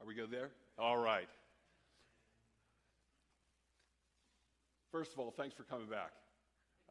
[0.00, 0.48] Are we good there?
[0.78, 1.28] All right.
[4.90, 6.12] First of all, thanks for coming back.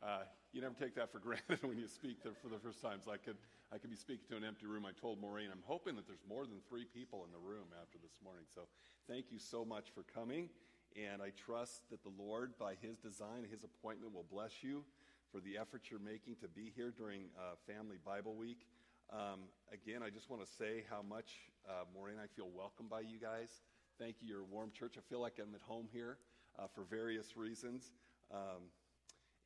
[0.04, 3.06] Uh, you never take that for granted when you speak to, for the first times.
[3.12, 3.38] I could,
[3.74, 4.86] I could be speaking to an empty room.
[4.86, 7.98] I told Maureen, I'm hoping that there's more than three people in the room after
[7.98, 8.46] this morning.
[8.54, 8.68] So
[9.08, 10.48] thank you so much for coming.
[10.96, 14.86] And I trust that the Lord, by His design, His appointment, will bless you
[15.32, 18.68] for the effort you're making to be here during uh, Family Bible Week.
[19.12, 23.02] Um, again, I just want to say how much uh, Maureen I feel welcomed by
[23.02, 23.62] you guys.
[24.00, 24.96] Thank you, you're a warm church.
[24.98, 26.18] I feel like I'm at home here
[26.58, 27.92] uh, for various reasons.
[28.32, 28.72] Um,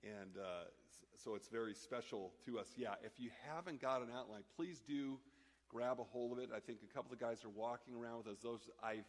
[0.04, 0.66] and uh,
[1.16, 2.68] so it's very special to us.
[2.78, 5.20] Yeah, if you haven't got an outline, please do
[5.70, 6.50] grab a hold of it.
[6.56, 8.38] I think a couple of guys are walking around with us.
[8.42, 9.06] Those I've,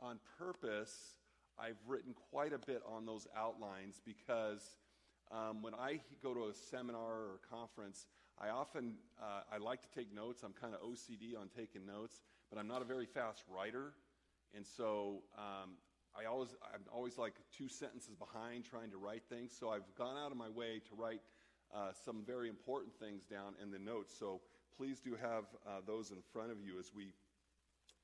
[0.00, 1.18] on purpose,
[1.58, 4.76] I've written quite a bit on those outlines because
[5.30, 8.06] um, when I go to a seminar or a conference,
[8.38, 10.42] I often uh, I like to take notes.
[10.42, 12.20] I'm kind of OCD on taking notes,
[12.54, 13.94] but I'm not a very fast writer,
[14.54, 15.70] and so um,
[16.16, 19.52] I always I'm always like two sentences behind trying to write things.
[19.58, 21.20] So I've gone out of my way to write
[21.74, 24.14] uh, some very important things down in the notes.
[24.16, 24.40] So
[24.78, 27.12] please do have uh, those in front of you as we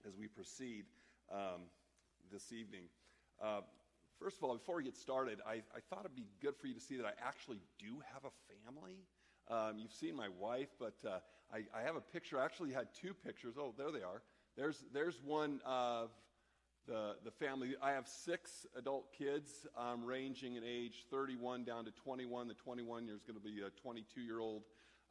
[0.04, 0.84] as we proceed
[1.30, 1.70] um,
[2.32, 2.90] this evening.
[3.40, 3.60] Uh,
[4.18, 6.74] first of all, before we get started, I, I, thought it'd be good for you
[6.74, 8.32] to see that I actually do have a
[8.64, 8.96] family.
[9.48, 11.18] Um, you've seen my wife, but uh,
[11.52, 12.40] I, I, have a picture.
[12.40, 13.54] I actually had two pictures.
[13.58, 14.22] Oh, there they are.
[14.56, 16.10] There's, there's one of
[16.86, 17.74] the, the family.
[17.80, 22.48] I have six adult kids um, ranging in age 31 down to 21.
[22.48, 24.62] The 21 year is going to be a 22 year old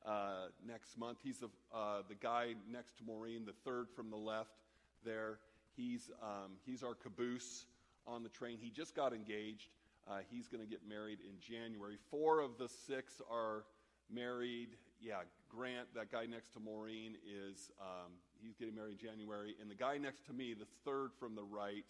[0.06, 1.20] uh, next month.
[1.24, 4.64] He's the, uh, the guy next to Maureen, the third from the left
[5.06, 5.40] there.
[5.76, 7.66] He's, um, he's our caboose
[8.06, 8.58] on the train.
[8.60, 9.70] He just got engaged.
[10.10, 11.98] Uh, he's going to get married in January.
[12.10, 13.64] Four of the six are
[14.12, 14.70] married.
[15.00, 18.12] Yeah, Grant, that guy next to Maureen, is um,
[18.42, 19.56] he's getting married in January.
[19.62, 21.86] And the guy next to me, the third from the right,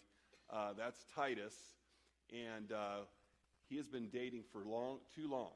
[0.52, 1.54] uh, that's Titus,
[2.32, 3.06] and uh,
[3.68, 5.52] he has been dating for long, too long.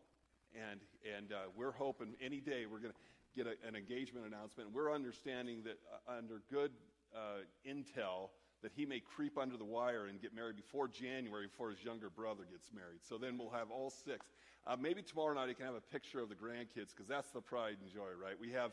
[0.54, 0.80] And
[1.16, 2.98] and uh, we're hoping any day we're going to
[3.36, 4.72] get a, an engagement announcement.
[4.72, 5.78] We're understanding that
[6.08, 6.70] uh, under good
[7.14, 8.30] uh, intel
[8.62, 12.08] that he may creep under the wire and get married before January, before his younger
[12.08, 13.00] brother gets married.
[13.06, 14.24] So then we'll have all six.
[14.66, 17.42] Uh, maybe tomorrow night he can have a picture of the grandkids because that's the
[17.42, 18.40] pride and joy, right?
[18.40, 18.72] We have,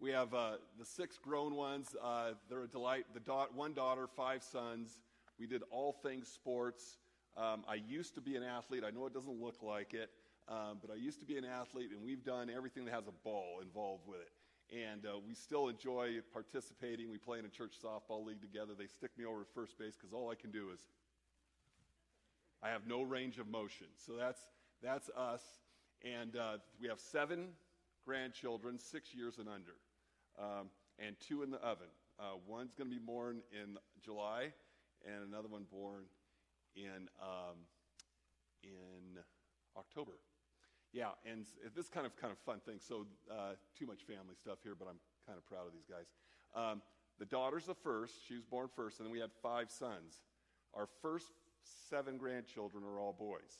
[0.00, 1.94] we have uh, the six grown ones.
[2.02, 3.06] Uh, they're a delight.
[3.14, 4.98] The da- one daughter, five sons.
[5.38, 6.98] We did all things sports.
[7.36, 8.84] Um, I used to be an athlete.
[8.86, 10.10] I know it doesn't look like it,
[10.48, 13.12] um, but I used to be an athlete, and we've done everything that has a
[13.24, 14.30] ball involved with it
[14.72, 17.10] and uh, we still enjoy participating.
[17.10, 18.72] We play in a church softball league together.
[18.76, 20.80] They stick me over to first base because all I can do is
[22.62, 23.88] I have no range of motion.
[23.96, 24.40] So that's
[24.82, 25.42] that's us,
[26.02, 27.48] and uh, we have seven
[28.04, 29.76] grandchildren, six years and under,
[30.38, 30.68] um,
[30.98, 31.88] and two in the oven.
[32.18, 34.52] Uh, one's going to be born in July,
[35.04, 36.04] and another one born
[36.76, 37.58] in um,
[38.62, 39.22] in
[39.76, 40.12] October.
[40.92, 42.78] Yeah, and this kind of kind of fun thing.
[42.78, 46.06] So uh, too much family stuff here, but I'm kind of proud of these guys.
[46.54, 46.82] Um,
[47.18, 50.20] the daughter's the first; she was born first, and then we had five sons.
[50.72, 51.26] Our first
[51.88, 53.58] seven grandchildren are all boys.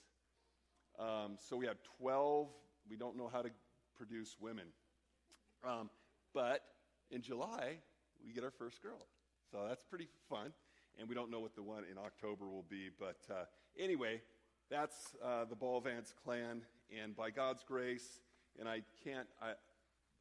[0.98, 2.48] Um, so we have 12.
[2.88, 3.50] We don't know how to
[3.96, 4.66] produce women,
[5.66, 5.88] um,
[6.34, 6.60] but
[7.10, 7.78] in July
[8.26, 9.06] we get our first girl.
[9.50, 10.52] So that's pretty fun,
[10.98, 12.88] and we don't know what the one in October will be.
[12.98, 13.44] But uh,
[13.78, 14.20] anyway,
[14.70, 16.62] that's uh, the Ballvance clan
[17.02, 18.20] and by God's grace,
[18.58, 19.52] and I can't, I,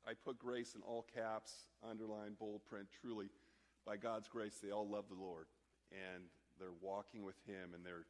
[0.07, 1.53] I put grace in all caps,
[1.88, 3.29] underline, bold print, truly,
[3.85, 5.47] by God's grace, they all love the Lord.
[5.91, 6.23] And
[6.59, 8.06] they're walking with Him, and they're,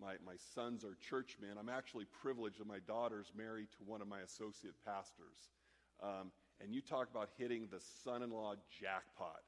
[0.00, 1.58] my, my sons are churchmen.
[1.58, 5.50] I'm actually privileged that my daughter's married to one of my associate pastors.
[6.02, 9.42] Um, and you talk about hitting the son in law jackpot.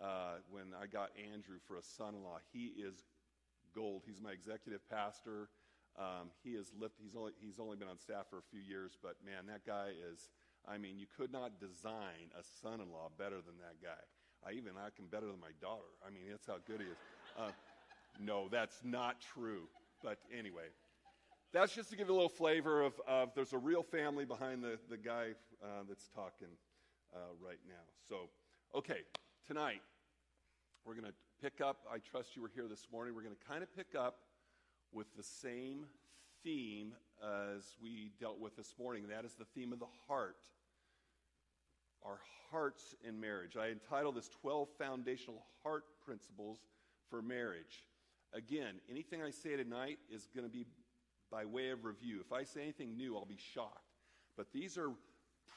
[0.00, 3.02] Uh, when I got Andrew for a son in law, he is
[3.74, 4.02] gold.
[4.06, 5.48] He's my executive pastor.
[5.98, 8.96] Um, he has lifted, he's only, he's only been on staff for a few years,
[9.02, 10.30] but man, that guy is,
[10.66, 13.98] I mean, you could not design a son in law better than that guy.
[14.46, 15.90] I even like him better than my daughter.
[16.06, 17.00] I mean, that's how good he is.
[17.36, 17.50] Uh,
[18.20, 19.66] no, that's not true.
[20.02, 20.70] But anyway,
[21.52, 24.62] that's just to give you a little flavor of, of there's a real family behind
[24.62, 25.28] the, the guy
[25.62, 26.48] uh, that's talking
[27.14, 27.74] uh, right now.
[28.08, 28.28] So,
[28.74, 29.00] okay,
[29.46, 29.80] tonight
[30.84, 31.78] we're going to pick up.
[31.90, 33.14] I trust you were here this morning.
[33.14, 34.18] We're going to kind of pick up
[34.92, 35.86] with the same
[36.44, 36.92] theme
[37.22, 39.04] as we dealt with this morning.
[39.08, 40.36] That is the theme of the heart.
[42.04, 42.18] Our
[42.50, 43.56] hearts in marriage.
[43.56, 46.58] I entitled this 12 Foundational Heart Principles
[47.10, 47.84] for Marriage.
[48.34, 50.66] Again, anything I say tonight is going to be
[51.30, 52.20] by way of review.
[52.24, 53.94] If I say anything new, I'll be shocked.
[54.36, 54.90] But these are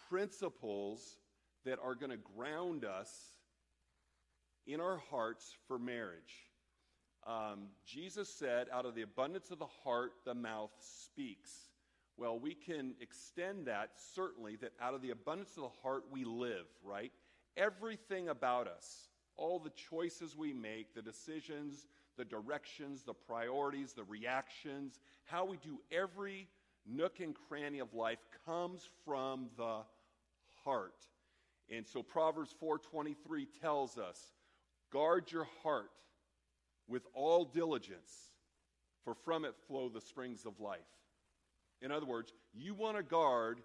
[0.10, 1.18] principles
[1.66, 3.12] that are going to ground us
[4.66, 6.48] in our hearts for marriage.
[7.28, 11.52] Um, Jesus said, out of the abundance of the heart, the mouth speaks.
[12.18, 16.24] Well, we can extend that certainly, that out of the abundance of the heart we
[16.24, 17.12] live, right?
[17.58, 21.88] Everything about us, all the choices we make, the decisions,
[22.18, 26.48] the directions, the priorities, the reactions, how we do every
[26.86, 29.80] nook and cranny of life comes from the
[30.64, 31.06] heart.
[31.70, 34.34] And so Proverbs 4:23 tells us,
[34.92, 35.92] guard your heart
[36.88, 38.34] with all diligence,
[39.04, 40.80] for from it flow the springs of life.
[41.82, 43.62] In other words, you want to guard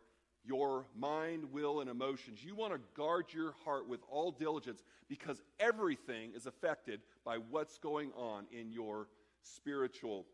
[0.47, 2.45] your mind, will, and emotions.
[2.45, 7.79] You want to guard your heart with all diligence because everything is affected by what's
[7.79, 9.09] going on in your
[9.43, 10.27] spiritual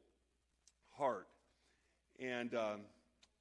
[0.90, 1.28] heart.
[2.20, 2.80] And um,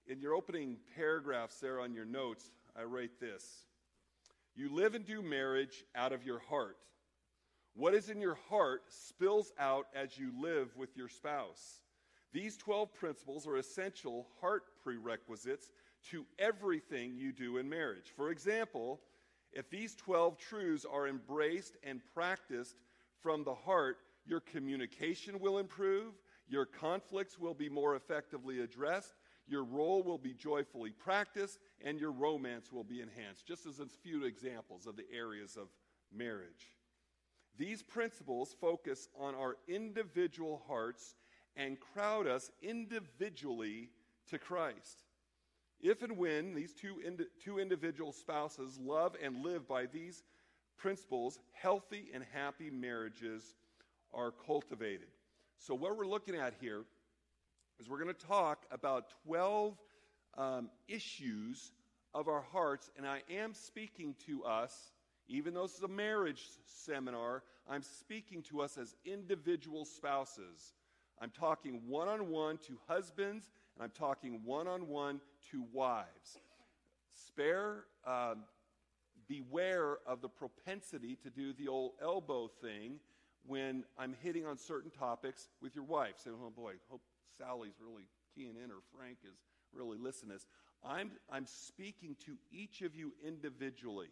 [0.08, 3.66] in your opening paragraphs there on your notes, I write this
[4.56, 6.78] You live and do marriage out of your heart.
[7.74, 11.82] What is in your heart spills out as you live with your spouse.
[12.34, 15.70] These 12 principles are essential heart prerequisites
[16.10, 18.12] to everything you do in marriage.
[18.16, 19.00] For example,
[19.54, 22.78] if these 12 truths are embraced and practiced
[23.22, 26.14] from the heart, your communication will improve,
[26.48, 29.14] your conflicts will be more effectively addressed,
[29.48, 33.46] your role will be joyfully practiced, and your romance will be enhanced.
[33.46, 35.68] Just as a few examples of the areas of
[36.16, 36.72] marriage.
[37.58, 41.16] These principles focus on our individual hearts
[41.56, 43.90] and crowd us individually
[44.30, 45.04] to Christ.
[45.82, 50.24] If and when these two, indi- two individual spouses love and live by these
[50.78, 53.56] principles, healthy and happy marriages
[54.14, 55.08] are cultivated.
[55.58, 56.84] So, what we're looking at here
[57.80, 59.78] is we're going to talk about 12
[60.38, 61.72] um, issues
[62.14, 64.92] of our hearts, and I am speaking to us
[65.32, 70.74] even though this is a marriage seminar, I'm speaking to us as individual spouses.
[71.22, 73.52] I'm talking one on one to husbands, and
[73.82, 75.20] I'm talking one on one
[75.50, 76.38] to wives.
[77.28, 78.44] Spare, um,
[79.28, 83.00] beware of the propensity to do the old elbow thing
[83.48, 86.14] when I'm hitting on certain topics with your wife.
[86.24, 87.02] Saying, oh boy, hope
[87.40, 88.04] Sally's really
[88.36, 89.36] keying in or Frank is
[89.74, 90.38] really listening.
[90.86, 94.10] I'm, I'm speaking to each of you individually.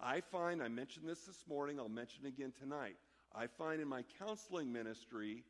[0.00, 2.96] I find, I mentioned this this morning, I'll mention again tonight.
[3.34, 5.42] I find in my counseling ministry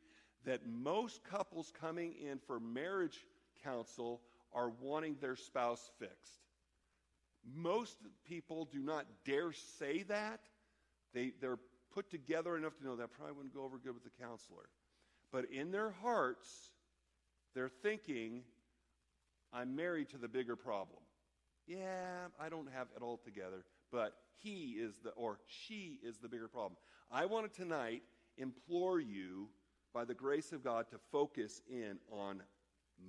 [0.45, 3.25] that most couples coming in for marriage
[3.65, 4.21] counsel
[4.53, 6.41] are wanting their spouse fixed.
[7.55, 7.97] Most
[8.27, 10.39] people do not dare say that.
[11.13, 11.59] They, they're
[11.93, 14.69] put together enough to know that probably wouldn't go over good with the counselor.
[15.31, 16.71] But in their hearts,
[17.53, 18.43] they're thinking,
[19.53, 20.99] I'm married to the bigger problem.
[21.67, 23.65] Yeah, I don't have it all together
[23.95, 24.13] but
[24.43, 26.75] he is the, or she is the bigger problem.
[27.09, 28.03] I want to tonight
[28.37, 29.47] implore you,
[29.93, 32.41] by the grace of God, to focus in on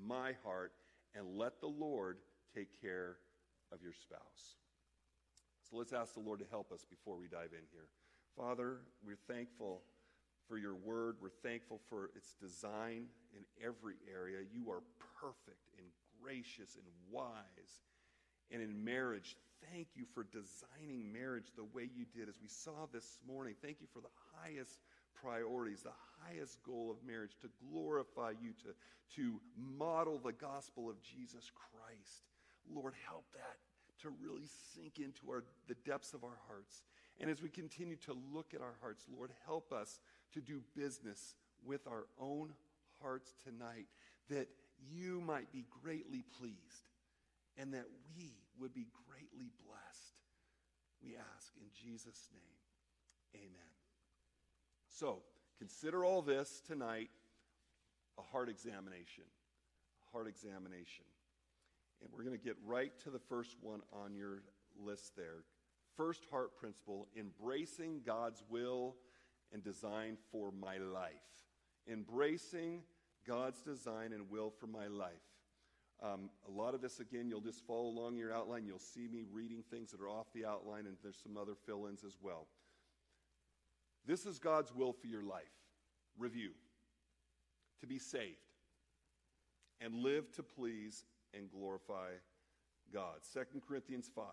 [0.07, 0.73] my heart
[1.15, 2.19] and let the Lord
[2.55, 3.17] take care
[3.73, 4.57] of your spouse.
[5.69, 7.89] So let's ask the Lord to help us before we dive in here.
[8.37, 9.83] Father, we're thankful
[10.49, 11.17] for your word.
[11.21, 14.39] We're thankful for its design in every area.
[14.53, 14.83] You are
[15.21, 15.87] perfect and
[16.23, 17.83] gracious and wise.
[18.53, 19.37] And in marriage,
[19.73, 22.29] thank you for designing marriage the way you did.
[22.29, 24.79] As we saw this morning, thank you for the highest
[25.23, 25.91] priorities, the
[26.25, 28.75] highest goal of marriage, to glorify you, to,
[29.17, 29.41] to
[29.79, 32.23] model the gospel of Jesus Christ.
[32.73, 33.57] Lord, help that
[34.03, 36.83] to really sink into our, the depths of our hearts.
[37.19, 40.01] And as we continue to look at our hearts, Lord, help us
[40.35, 42.53] to do business with our own
[43.01, 43.87] hearts tonight,
[44.29, 44.49] that
[44.91, 46.89] you might be greatly pleased
[47.57, 50.17] and that we would be greatly blessed.
[51.03, 53.43] We ask in Jesus' name.
[53.43, 53.76] Amen.
[54.99, 55.19] So,
[55.59, 57.11] consider all this tonight
[58.19, 59.25] a heart examination.
[60.11, 61.05] Heart examination.
[62.01, 64.43] And we're going to get right to the first one on your
[64.83, 65.45] list there.
[65.99, 68.97] First heart principle embracing God's will
[69.53, 71.13] and design for my life.
[71.87, 72.81] Embracing
[73.29, 75.13] God's design and will for my life.
[76.03, 78.65] Um, a lot of this, again, you'll just follow along your outline.
[78.65, 81.87] You'll see me reading things that are off the outline, and there's some other fill
[81.87, 82.47] ins as well.
[84.07, 85.43] This is God's will for your life.
[86.19, 86.51] Review
[87.81, 88.37] to be saved
[89.81, 92.11] and live to please and glorify
[92.93, 93.17] God.
[93.33, 94.25] 2 Corinthians 5.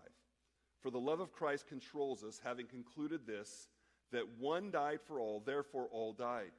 [0.80, 3.68] For the love of Christ controls us, having concluded this,
[4.12, 6.52] that one died for all, therefore all died.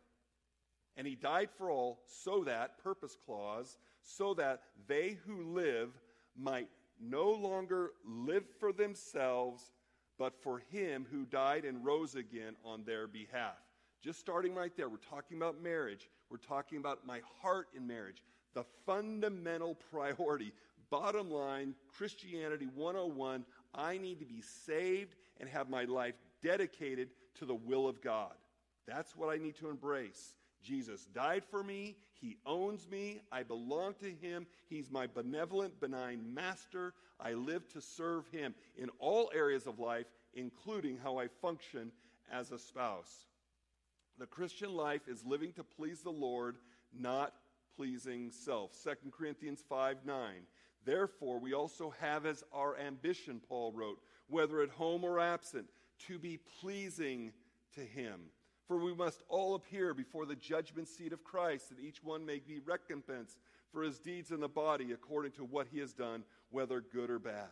[0.97, 5.89] And he died for all, so that, purpose clause, so that they who live
[6.35, 6.69] might
[6.99, 9.71] no longer live for themselves,
[10.17, 13.57] but for him who died and rose again on their behalf.
[14.01, 16.09] Just starting right there, we're talking about marriage.
[16.29, 18.21] We're talking about my heart in marriage,
[18.53, 20.53] the fundamental priority.
[20.89, 27.45] Bottom line, Christianity 101 I need to be saved and have my life dedicated to
[27.45, 28.33] the will of God.
[28.87, 30.35] That's what I need to embrace.
[30.65, 31.95] Jesus died for me.
[32.19, 33.21] He owns me.
[33.31, 34.47] I belong to him.
[34.67, 36.93] He's my benevolent, benign master.
[37.19, 41.91] I live to serve him in all areas of life, including how I function
[42.31, 43.25] as a spouse.
[44.17, 46.57] The Christian life is living to please the Lord,
[46.97, 47.33] not
[47.75, 48.71] pleasing self.
[48.83, 50.33] 2 Corinthians 5 9.
[50.83, 55.67] Therefore, we also have as our ambition, Paul wrote, whether at home or absent,
[56.07, 57.33] to be pleasing
[57.75, 58.21] to him.
[58.67, 62.39] For we must all appear before the judgment seat of Christ, that each one may
[62.39, 63.37] be recompensed
[63.71, 67.19] for his deeds in the body according to what he has done, whether good or
[67.19, 67.49] bad.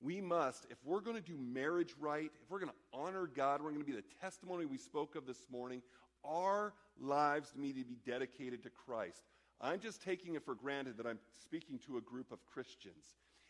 [0.00, 3.62] We must, if we're going to do marriage right, if we're going to honor God,
[3.62, 5.80] we're going to be the testimony we spoke of this morning,
[6.24, 9.22] our lives need to be dedicated to Christ.
[9.60, 13.04] I'm just taking it for granted that I'm speaking to a group of Christians.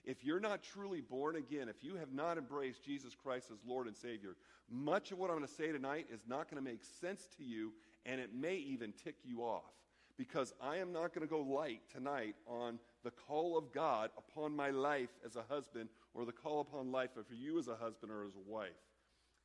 [0.06, 3.88] If you're not truly born again, if you have not embraced Jesus Christ as Lord
[3.88, 4.36] and Savior,
[4.70, 7.44] much of what I'm going to say tonight is not going to make sense to
[7.44, 7.72] you,
[8.04, 9.72] and it may even tick you off.
[10.16, 14.54] Because I am not going to go light tonight on the call of God upon
[14.54, 18.10] my life as a husband or the call upon life for you as a husband
[18.12, 18.70] or as a wife.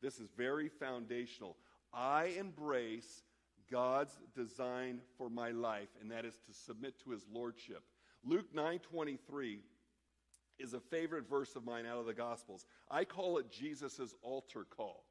[0.01, 1.57] This is very foundational.
[1.93, 3.23] I embrace
[3.69, 7.83] God's design for my life, and that is to submit to his lordship.
[8.23, 9.59] Luke 9:23
[10.59, 12.65] is a favorite verse of mine out of the Gospels.
[12.89, 15.03] I call it Jesus' altar call.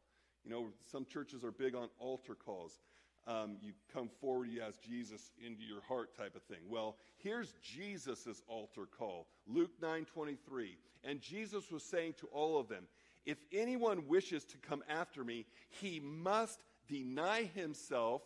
[0.44, 2.78] You know, some churches are big on altar calls.
[3.26, 6.60] Um, you come forward, you ask Jesus into your heart type of thing.
[6.68, 9.28] Well, here's Jesus' altar call.
[9.46, 10.78] Luke 9:23.
[11.04, 12.86] And Jesus was saying to all of them,
[13.26, 18.22] if anyone wishes to come after me, he must deny himself,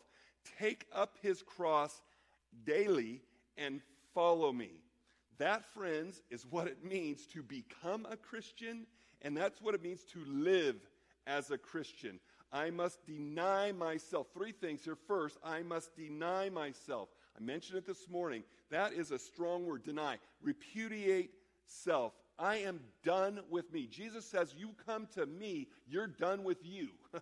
[0.59, 2.00] take up his cross
[2.64, 3.23] daily,
[3.56, 3.80] and
[4.14, 4.83] follow me.
[5.38, 8.86] That, friends, is what it means to become a Christian,
[9.22, 10.76] and that's what it means to live
[11.26, 12.20] as a Christian.
[12.52, 14.28] I must deny myself.
[14.32, 14.96] Three things here.
[15.08, 17.08] First, I must deny myself.
[17.36, 18.44] I mentioned it this morning.
[18.70, 20.18] That is a strong word deny.
[20.40, 21.30] Repudiate
[21.66, 22.12] self.
[22.38, 23.86] I am done with me.
[23.86, 26.88] Jesus says, You come to me, you're done with you.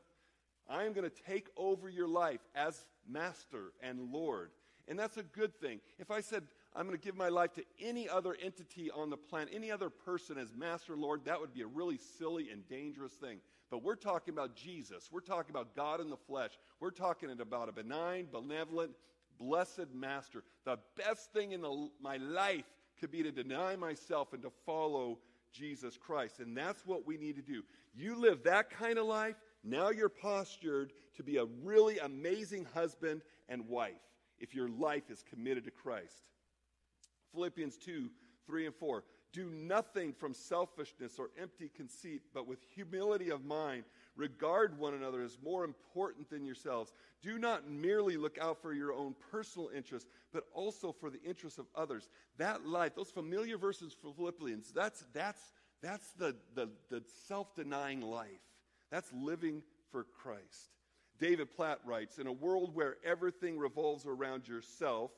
[0.68, 4.50] I am going to take over your life as master and Lord.
[4.88, 5.80] And that's a good thing.
[5.98, 9.16] If I said, I'm going to give my life to any other entity on the
[9.16, 13.12] planet, any other person as master Lord, that would be a really silly and dangerous
[13.12, 13.38] thing.
[13.70, 15.10] But we're talking about Jesus.
[15.10, 16.52] We're talking about God in the flesh.
[16.80, 18.92] We're talking about a benign, benevolent,
[19.38, 20.44] blessed master.
[20.64, 22.64] The best thing in the, my life
[23.00, 25.18] could be to deny myself and to follow
[25.52, 26.40] Jesus Christ.
[26.40, 27.62] And that's what we need to do.
[27.94, 33.22] You live that kind of life, now you're postured to be a really amazing husband
[33.48, 33.92] and wife
[34.38, 36.22] if your life is committed to Christ.
[37.32, 38.08] Philippians 2
[38.46, 39.04] 3 and 4.
[39.32, 43.84] Do nothing from selfishness or empty conceit, but with humility of mind,
[44.14, 46.92] regard one another as more important than yourselves.
[47.22, 51.58] Do not merely look out for your own personal interests, but also for the interests
[51.58, 52.10] of others.
[52.36, 55.40] That life, those familiar verses from Philippians, that's, that's,
[55.80, 58.28] that's the, the, the self denying life.
[58.90, 60.72] That's living for Christ.
[61.18, 65.10] David Platt writes In a world where everything revolves around yourself,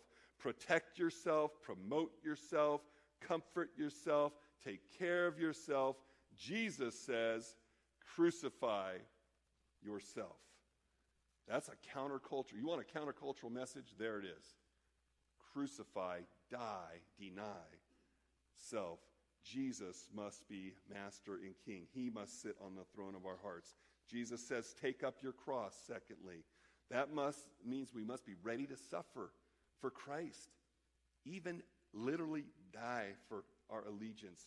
[0.45, 2.83] protect yourself, promote yourself,
[3.27, 5.97] comfort yourself, take care of yourself.
[6.37, 7.57] Jesus says,
[8.15, 8.97] crucify
[9.83, 10.37] yourself.
[11.49, 12.59] That's a counterculture.
[12.59, 13.95] You want a countercultural message?
[13.99, 14.45] There it is.
[15.55, 16.19] Crucify,
[16.51, 17.65] die, deny
[18.55, 18.99] self.
[19.43, 21.87] Jesus must be master and king.
[21.95, 23.77] He must sit on the throne of our hearts.
[24.11, 26.45] Jesus says, take up your cross, secondly.
[26.91, 29.31] That must means we must be ready to suffer
[29.81, 30.51] for Christ,
[31.25, 31.63] even
[31.93, 34.43] literally die for our allegiance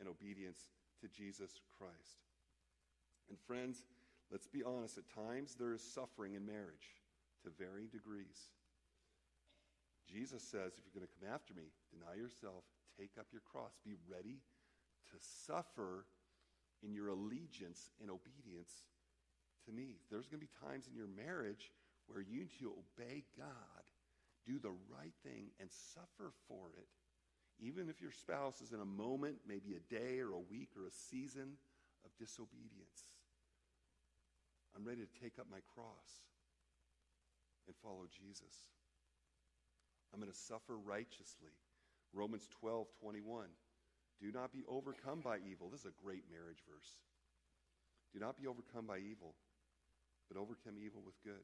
[0.00, 0.58] and obedience
[1.00, 2.22] to Jesus Christ.
[3.28, 3.84] And friends,
[4.30, 7.00] let's be honest, at times there is suffering in marriage
[7.44, 8.50] to varying degrees.
[10.10, 12.64] Jesus says, if you're going to come after me, deny yourself,
[12.98, 14.40] take up your cross, be ready
[15.10, 15.16] to
[15.46, 16.06] suffer
[16.82, 18.84] in your allegiance and obedience
[19.64, 19.96] to me.
[20.10, 21.72] There's going to be times in your marriage
[22.06, 23.83] where you need to obey God
[24.46, 26.88] do the right thing and suffer for it,
[27.60, 30.86] even if your spouse is in a moment, maybe a day or a week or
[30.86, 31.56] a season
[32.04, 33.14] of disobedience.
[34.76, 36.26] I'm ready to take up my cross
[37.66, 38.68] and follow Jesus.
[40.12, 41.54] I'm going to suffer righteously.
[42.12, 43.46] Romans 12, 21.
[44.20, 45.70] Do not be overcome by evil.
[45.70, 46.98] This is a great marriage verse.
[48.12, 49.34] Do not be overcome by evil,
[50.30, 51.42] but overcome evil with good.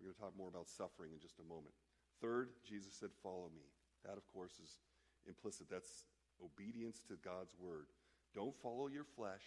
[0.00, 1.76] We're going to talk more about suffering in just a moment.
[2.20, 3.68] Third, Jesus said, Follow me.
[4.04, 4.80] That, of course, is
[5.28, 5.68] implicit.
[5.70, 6.08] That's
[6.42, 7.86] obedience to God's word.
[8.34, 9.44] Don't follow your flesh.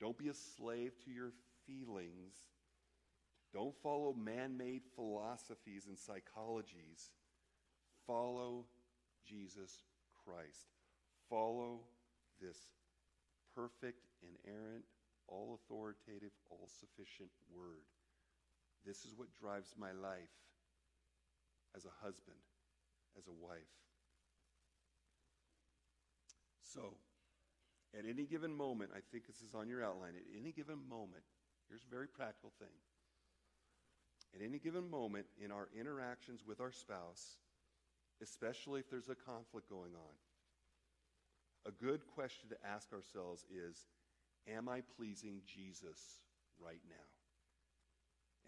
[0.00, 1.32] Don't be a slave to your
[1.66, 2.34] feelings.
[3.52, 7.10] Don't follow man made philosophies and psychologies.
[8.06, 8.64] Follow
[9.26, 9.82] Jesus
[10.24, 10.74] Christ.
[11.30, 11.80] Follow
[12.40, 12.58] this
[13.54, 14.84] perfect, inerrant,
[15.26, 17.84] all authoritative, all sufficient word.
[18.86, 20.34] This is what drives my life
[21.76, 22.38] as a husband,
[23.16, 23.74] as a wife.
[26.62, 26.94] So,
[27.98, 31.24] at any given moment, I think this is on your outline, at any given moment,
[31.68, 32.76] here's a very practical thing.
[34.34, 37.38] At any given moment in our interactions with our spouse,
[38.22, 40.14] especially if there's a conflict going on,
[41.66, 43.86] a good question to ask ourselves is
[44.46, 46.22] Am I pleasing Jesus
[46.58, 47.17] right now?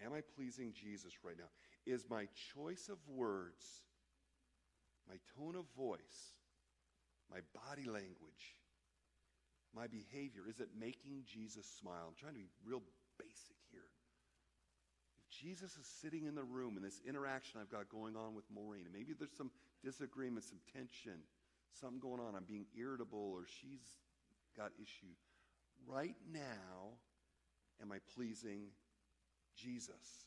[0.04, 1.50] Am I pleasing Jesus right now?
[1.86, 3.64] Is my choice of words,
[5.08, 6.36] my tone of voice,
[7.30, 8.56] my body language,
[9.74, 12.08] my behavior, is it making Jesus smile?
[12.08, 12.82] I'm trying to be real
[13.18, 13.86] basic here.
[15.18, 18.44] If Jesus is sitting in the room in this interaction I've got going on with
[18.52, 19.50] Maureen, and maybe there's some
[19.84, 21.20] disagreement, some tension,
[21.78, 23.94] something going on, I'm being irritable, or she's
[24.56, 25.14] got issue.
[25.86, 26.98] Right now,
[27.80, 28.68] am I pleasing
[29.62, 30.24] Jesus?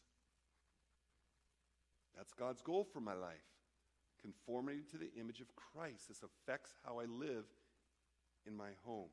[2.16, 3.50] That's God's goal for my life.
[4.22, 6.08] Conformity to the image of Christ.
[6.08, 7.46] This affects how I live
[8.46, 9.10] in my home.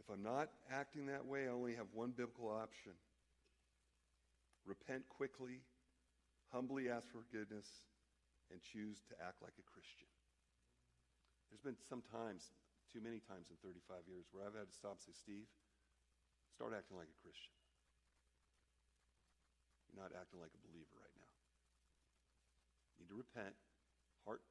[0.00, 2.92] If I'm not acting that way, I only have one biblical option
[4.66, 5.60] repent quickly
[6.52, 7.68] humbly ask for forgiveness,
[8.50, 10.08] and choose to act like a Christian.
[11.48, 12.48] There's been some times,
[12.88, 15.48] too many times in 35 years, where I've had to stop and say, Steve,
[16.52, 17.54] start acting like a Christian.
[19.88, 21.32] You're not acting like a believer right now.
[22.96, 23.56] You need to repent.
[24.24, 24.44] Heart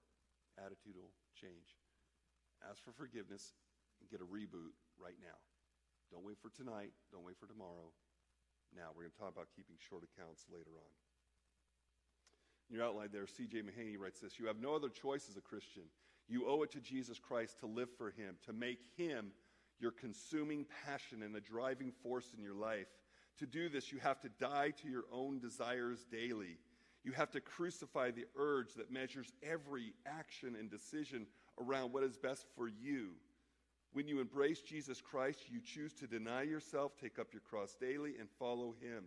[0.57, 1.77] attitude will change.
[2.65, 3.53] Ask for forgiveness
[4.01, 5.37] and get a reboot right now.
[6.09, 6.95] Don't wait for tonight.
[7.13, 7.93] Don't wait for tomorrow.
[8.73, 10.91] Now, we're going to talk about keeping short accounts later on.
[12.67, 13.63] In your outline there, C.J.
[13.63, 15.87] Mahaney writes this You have no other choice as a Christian.
[16.27, 19.31] You owe it to Jesus Christ to live for Him, to make Him
[19.79, 22.87] your consuming passion and the driving force in your life.
[23.39, 26.57] To do this, you have to die to your own desires daily.
[27.03, 31.27] You have to crucify the urge that measures every action and decision
[31.61, 33.11] around what is best for you.
[33.93, 38.15] When you embrace Jesus Christ, you choose to deny yourself, take up your cross daily,
[38.19, 39.05] and follow Him.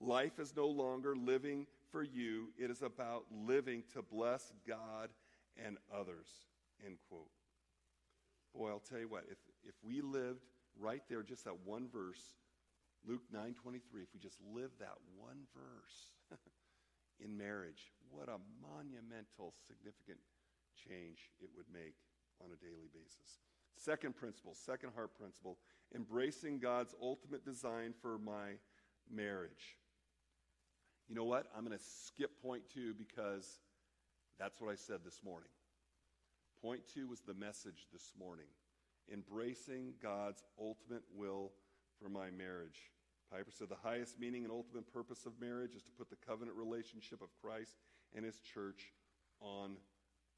[0.00, 2.48] Life is no longer living for you.
[2.58, 5.10] It is about living to bless God
[5.62, 6.28] and others.
[6.84, 7.30] End quote.
[8.54, 10.44] Boy, I'll tell you what, if, if we lived
[10.78, 12.36] right there, just that one verse,
[13.06, 16.38] Luke 9.23, if we just lived that one verse
[17.20, 20.18] in marriage, what a monumental, significant
[20.76, 21.94] change it would make
[22.44, 23.40] on a daily basis.
[23.76, 25.58] Second principle, second heart principle,
[25.94, 28.58] embracing God's ultimate design for my
[29.10, 29.78] marriage.
[31.08, 31.46] You know what?
[31.56, 33.60] I'm going to skip point two because
[34.38, 35.48] that's what I said this morning.
[36.62, 38.46] Point two was the message this morning
[39.12, 41.50] embracing God's ultimate will
[42.00, 42.92] for my marriage.
[43.32, 46.56] Piper said the highest meaning and ultimate purpose of marriage is to put the covenant
[46.56, 47.78] relationship of Christ
[48.14, 48.92] and his church
[49.40, 49.76] on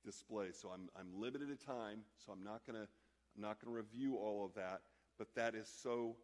[0.03, 0.47] display.
[0.53, 2.89] So I'm, I'm limited in time, so I'm not going to
[3.37, 4.81] I'm not going to review all of that,
[5.19, 6.17] but that is so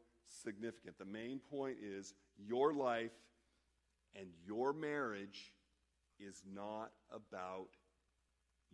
[0.43, 0.97] significant.
[0.97, 3.13] The main point is your life
[4.19, 5.53] and your marriage
[6.19, 7.69] is not about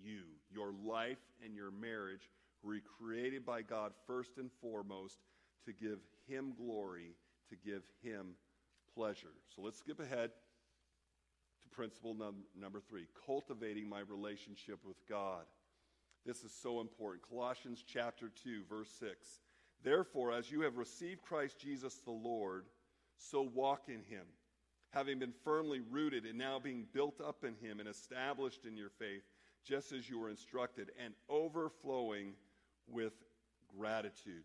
[0.02, 0.22] you.
[0.50, 2.30] Your life and your marriage
[2.62, 5.18] were created by God first and foremost
[5.64, 7.14] to give Him glory,
[7.50, 8.34] to give Him
[8.94, 9.34] pleasure.
[9.54, 10.30] So let's skip ahead
[11.62, 15.44] to principle num- number three cultivating my relationship with God.
[16.24, 17.28] This is so important.
[17.28, 19.40] Colossians chapter 2, verse 6.
[19.84, 22.64] Therefore, as you have received Christ Jesus the Lord,
[23.16, 24.26] so walk in him
[24.96, 28.88] having been firmly rooted and now being built up in him and established in your
[28.98, 29.22] faith,
[29.66, 32.34] just as you were instructed, and overflowing
[32.86, 33.12] with
[33.76, 34.44] gratitude.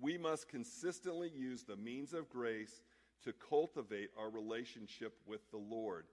[0.00, 2.82] We must consistently use the means of grace
[3.24, 6.06] to cultivate our relationship with the Lord.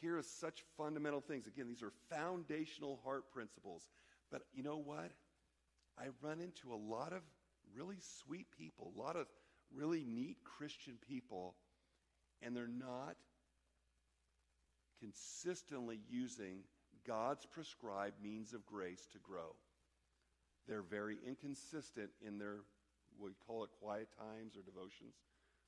[0.00, 1.46] Here are such fundamental things.
[1.46, 3.88] Again, these are foundational heart principles.
[4.30, 5.12] But you know what?
[5.98, 7.22] I run into a lot of
[7.74, 9.26] really sweet people, a lot of
[9.72, 11.54] really neat Christian people
[12.42, 13.16] and they're not
[15.00, 16.60] consistently using
[17.06, 19.54] God's prescribed means of grace to grow.
[20.68, 22.58] They're very inconsistent in their,
[23.20, 25.14] we call it quiet times or devotions.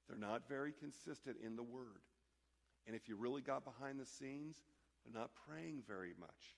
[0.08, 2.02] They're not very consistent in the Word.
[2.86, 4.56] And if you really got behind the scenes,
[5.04, 6.56] they're not praying very much.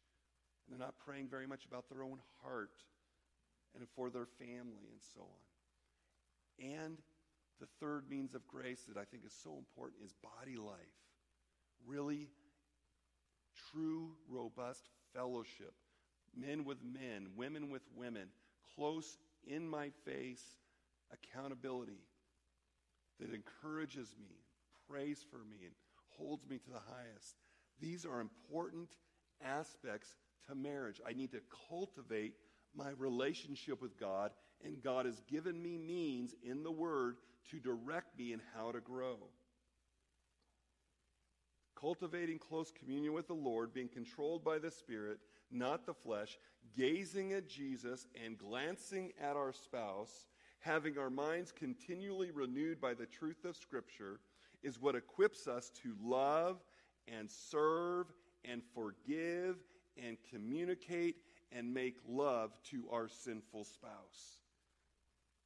[0.64, 2.84] And they're not praying very much about their own heart
[3.76, 6.74] and for their family and so on.
[6.74, 6.98] And
[7.60, 10.76] the third means of grace that I think is so important is body life.
[11.86, 12.28] Really
[13.72, 15.74] true, robust fellowship.
[16.36, 18.28] Men with men, women with women,
[18.76, 20.42] close in my face
[21.12, 22.04] accountability
[23.18, 24.36] that encourages me,
[24.88, 25.74] prays for me, and
[26.16, 27.36] holds me to the highest.
[27.80, 28.88] These are important
[29.44, 30.08] aspects
[30.48, 31.00] to marriage.
[31.06, 32.34] I need to cultivate
[32.74, 34.30] my relationship with God,
[34.64, 37.16] and God has given me means in the Word
[37.50, 39.16] to direct me in how to grow.
[41.80, 45.18] Cultivating close communion with the Lord, being controlled by the Spirit,
[45.50, 46.38] not the flesh,
[46.76, 50.26] gazing at Jesus and glancing at our spouse,
[50.58, 54.20] having our minds continually renewed by the truth of Scripture,
[54.62, 56.62] is what equips us to love
[57.08, 58.12] and serve
[58.44, 59.56] and forgive
[59.96, 61.16] and communicate
[61.52, 64.38] and make love to our sinful spouse.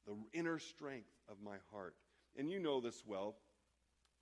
[0.05, 1.95] The inner strength of my heart.
[2.37, 3.37] And you know this well.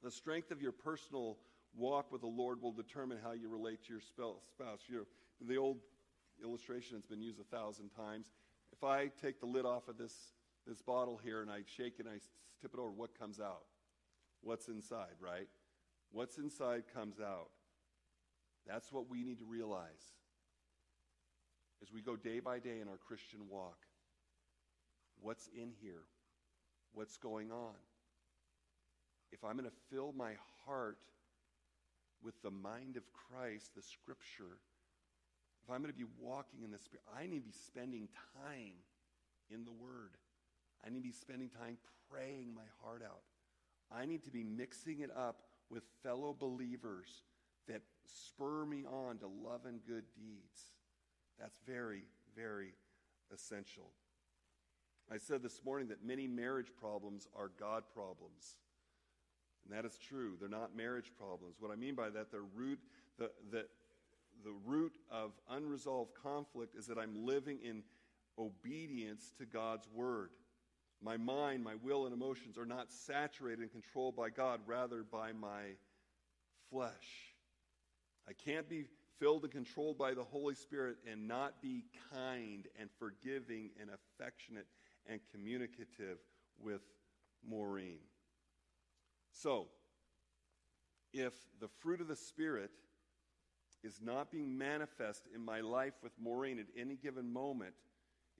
[0.01, 1.37] The strength of your personal
[1.75, 4.81] walk with the Lord will determine how you relate to your spouse.
[4.87, 5.05] You
[5.41, 5.79] the old
[6.41, 8.31] illustration has been used a thousand times.
[8.71, 10.13] If I take the lid off of this,
[10.65, 12.19] this bottle here and I shake it and I
[12.61, 13.63] tip it over, what comes out?
[14.41, 15.47] What's inside, right?
[16.11, 17.49] What's inside comes out.
[18.67, 20.13] That's what we need to realize
[21.81, 23.77] as we go day by day in our Christian walk.
[25.19, 26.03] What's in here?
[26.93, 27.75] What's going on?
[29.31, 30.33] If I'm going to fill my
[30.65, 30.97] heart
[32.23, 34.57] with the mind of Christ, the scripture,
[35.63, 38.09] if I'm going to be walking in the Spirit, I need to be spending
[38.41, 38.75] time
[39.49, 40.17] in the Word.
[40.85, 41.77] I need to be spending time
[42.11, 43.21] praying my heart out.
[43.91, 47.23] I need to be mixing it up with fellow believers
[47.67, 50.73] that spur me on to love and good deeds.
[51.39, 52.03] That's very,
[52.35, 52.73] very
[53.33, 53.91] essential.
[55.11, 58.57] I said this morning that many marriage problems are God problems.
[59.65, 60.33] And that is true.
[60.39, 61.55] They're not marriage problems.
[61.59, 62.79] What I mean by that, the root,
[63.17, 63.65] the, the,
[64.43, 67.83] the root of unresolved conflict is that I'm living in
[68.37, 70.29] obedience to God's word.
[71.01, 75.33] My mind, my will, and emotions are not saturated and controlled by God, rather by
[75.33, 75.75] my
[76.69, 77.33] flesh.
[78.27, 78.85] I can't be
[79.19, 84.67] filled and controlled by the Holy Spirit and not be kind and forgiving and affectionate
[85.05, 86.17] and communicative
[86.57, 86.81] with
[87.47, 87.99] Maureen.
[89.33, 89.67] So,
[91.11, 92.71] if the fruit of the Spirit
[93.83, 97.73] is not being manifest in my life with Maureen at any given moment,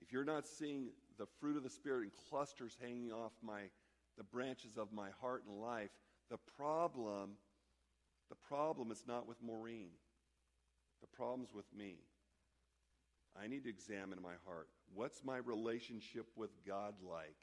[0.00, 3.62] if you're not seeing the fruit of the Spirit in clusters hanging off my,
[4.16, 5.90] the branches of my heart and life,
[6.30, 7.32] the problem,
[8.30, 9.90] the problem is not with Maureen.
[11.00, 11.96] The problem's with me.
[13.40, 14.68] I need to examine my heart.
[14.94, 17.36] What's my relationship with God like?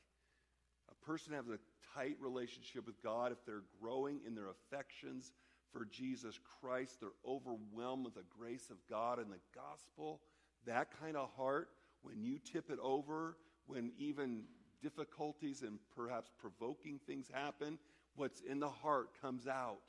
[0.90, 1.60] A person has a
[1.96, 5.34] tight relationship with God if they're growing in their affections
[5.72, 10.22] for Jesus Christ, they're overwhelmed with the grace of God and the gospel.
[10.66, 11.70] That kind of heart,
[12.02, 14.44] when you tip it over, when even
[14.82, 17.78] difficulties and perhaps provoking things happen,
[18.16, 19.80] what's in the heart comes out.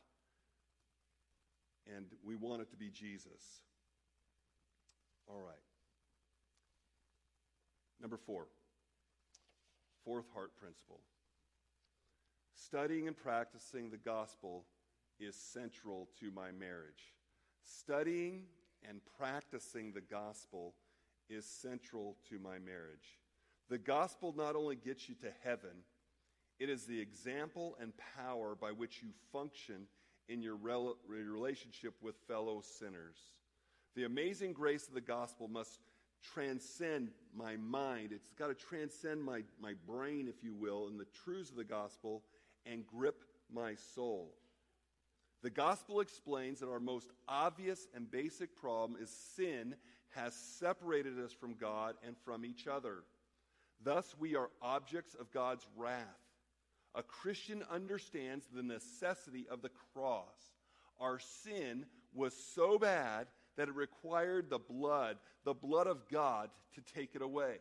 [1.95, 3.43] And we want it to be Jesus.
[5.27, 5.57] All right.
[8.01, 8.47] Number four,
[10.05, 11.01] fourth heart principle.
[12.67, 14.65] Studying and practicing the gospel
[15.19, 17.13] is central to my marriage.
[17.65, 18.45] Studying
[18.89, 20.75] and practicing the gospel
[21.29, 23.19] is central to my marriage.
[23.69, 25.85] The gospel not only gets you to heaven,
[26.61, 29.87] it is the example and power by which you function
[30.29, 33.19] in your rel- relationship with fellow sinners.
[33.97, 35.81] The amazing grace of the gospel must
[36.23, 38.11] transcend my mind.
[38.13, 41.65] It's got to transcend my, my brain, if you will, and the truths of the
[41.65, 42.23] gospel
[42.67, 44.35] and grip my soul.
[45.43, 49.75] The gospel explains that our most obvious and basic problem is sin
[50.11, 52.99] has separated us from God and from each other.
[53.83, 56.07] Thus, we are objects of God's wrath.
[56.95, 60.53] A Christian understands the necessity of the cross.
[61.01, 66.95] Our sin was so bad that it required the blood, the blood of God, to
[66.95, 67.57] take it away.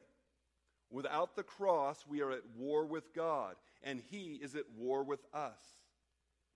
[0.89, 5.25] Without the cross, we are at war with God, and He is at war with
[5.33, 5.59] us.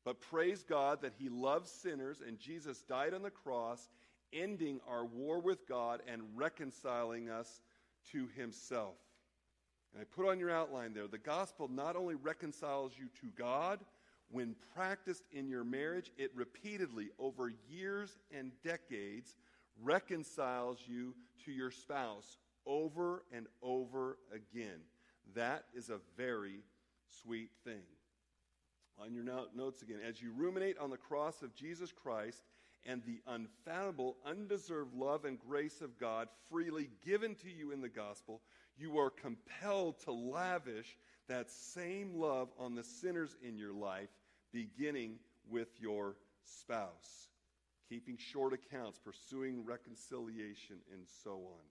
[0.03, 3.89] But praise God that He loves sinners, and Jesus died on the cross,
[4.31, 7.61] ending our war with God and reconciling us
[8.11, 8.95] to himself.
[9.93, 13.79] And I put on your outline there the gospel not only reconciles you to God,
[14.29, 19.35] when practiced in your marriage, it repeatedly, over years and decades,
[19.81, 21.13] reconciles you
[21.45, 24.79] to your spouse over and over again.
[25.35, 26.63] That is a very
[27.23, 27.83] sweet thing.
[29.01, 32.43] On your notes again, as you ruminate on the cross of Jesus Christ
[32.85, 37.89] and the unfathomable, undeserved love and grace of God freely given to you in the
[37.89, 38.41] gospel,
[38.77, 40.97] you are compelled to lavish
[41.27, 44.09] that same love on the sinners in your life,
[44.53, 45.15] beginning
[45.49, 47.27] with your spouse,
[47.89, 51.65] keeping short accounts, pursuing reconciliation, and so on.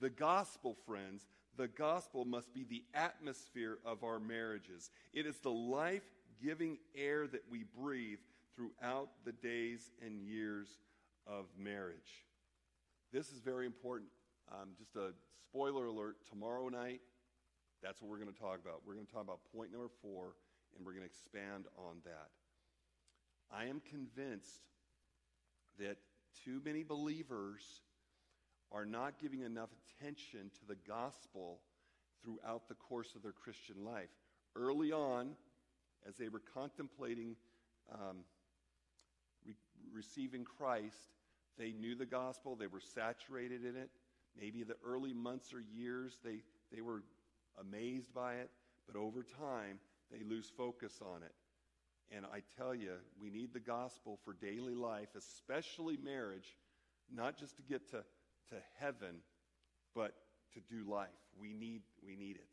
[0.00, 4.90] The gospel, friends, the gospel must be the atmosphere of our marriages.
[5.12, 6.04] It is the life
[6.42, 8.18] giving air that we breathe
[8.56, 10.68] throughout the days and years
[11.26, 12.26] of marriage.
[13.12, 14.10] This is very important.
[14.50, 15.12] Um, just a
[15.48, 17.00] spoiler alert tomorrow night,
[17.82, 18.82] that's what we're going to talk about.
[18.86, 20.34] We're going to talk about point number four,
[20.76, 22.30] and we're going to expand on that.
[23.54, 24.62] I am convinced
[25.78, 25.98] that
[26.44, 27.82] too many believers
[28.72, 29.68] are not giving enough
[30.00, 31.60] attention to the gospel
[32.22, 34.08] throughout the course of their Christian life.
[34.56, 35.30] Early on,
[36.08, 37.36] as they were contemplating
[37.92, 38.18] um,
[39.46, 39.54] re-
[39.94, 40.96] receiving Christ,
[41.58, 43.90] they knew the gospel, they were saturated in it.
[44.40, 46.42] Maybe the early months or years, they,
[46.74, 47.02] they were
[47.60, 48.50] amazed by it,
[48.86, 49.78] but over time,
[50.10, 51.34] they lose focus on it.
[52.14, 56.56] And I tell you, we need the gospel for daily life, especially marriage,
[57.14, 58.04] not just to get to,
[58.52, 59.16] to heaven,
[59.94, 60.14] but
[60.54, 61.08] to do life.
[61.38, 62.48] We need, we need it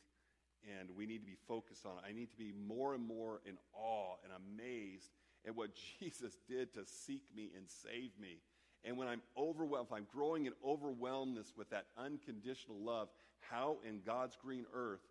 [0.78, 2.04] and we need to be focused on it.
[2.08, 5.12] I need to be more and more in awe and amazed
[5.48, 8.42] at what Jesus did to seek me and save me.
[8.84, 13.10] And when I'm overwhelmed, if I'm growing in overwhelmedness with that unconditional love,
[13.42, 15.02] how in God's green earth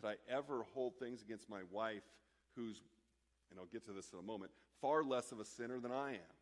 [0.00, 2.02] could I ever hold things against my wife
[2.56, 2.80] who's,
[3.50, 6.12] and I'll get to this in a moment, far less of a sinner than I
[6.12, 6.34] am?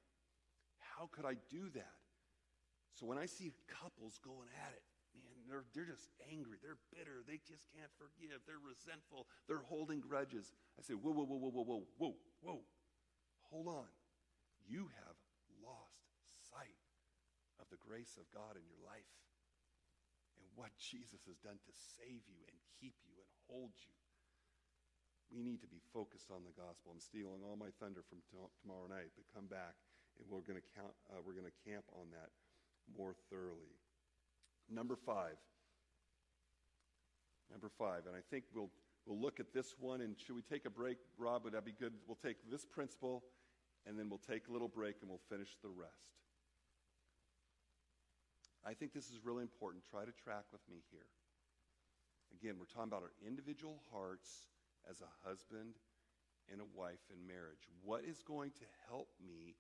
[0.97, 1.93] How could I do that?
[2.97, 4.81] So when I see couples going at it,
[5.21, 6.57] man, they're, they're just angry.
[6.65, 7.21] They're bitter.
[7.29, 8.41] They just can't forgive.
[8.49, 9.29] They're resentful.
[9.45, 10.49] They're holding grudges.
[10.81, 12.61] I say, whoa, whoa, whoa, whoa, whoa, whoa, whoa, whoa.
[13.53, 13.93] Hold on.
[14.65, 15.17] You have
[15.61, 16.09] lost
[16.49, 16.81] sight
[17.61, 19.13] of the grace of God in your life
[20.41, 23.93] and what Jesus has done to save you and keep you and hold you.
[25.29, 26.97] We need to be focused on the gospel.
[26.97, 29.77] I'm stealing all my thunder from t- tomorrow night, but come back
[30.17, 30.97] and we're going to count.
[31.13, 32.33] Uh, we're going to camp on that
[32.97, 33.77] more thoroughly.
[34.69, 35.37] Number five.
[37.51, 38.71] Number five, and I think we'll,
[39.07, 41.45] we'll look at this one, and should we take a break, Rob?
[41.45, 41.93] Would that be good?
[42.09, 43.23] We'll take this principle,
[43.87, 46.17] and then we'll take a little break, and we'll finish the rest.
[48.67, 49.85] I think this is really important.
[49.89, 51.07] Try to track with me here.
[52.35, 54.51] Again, we're talking about our individual hearts
[54.91, 55.79] as a husband
[56.51, 57.63] and a wife in marriage.
[57.85, 59.55] What is going to help me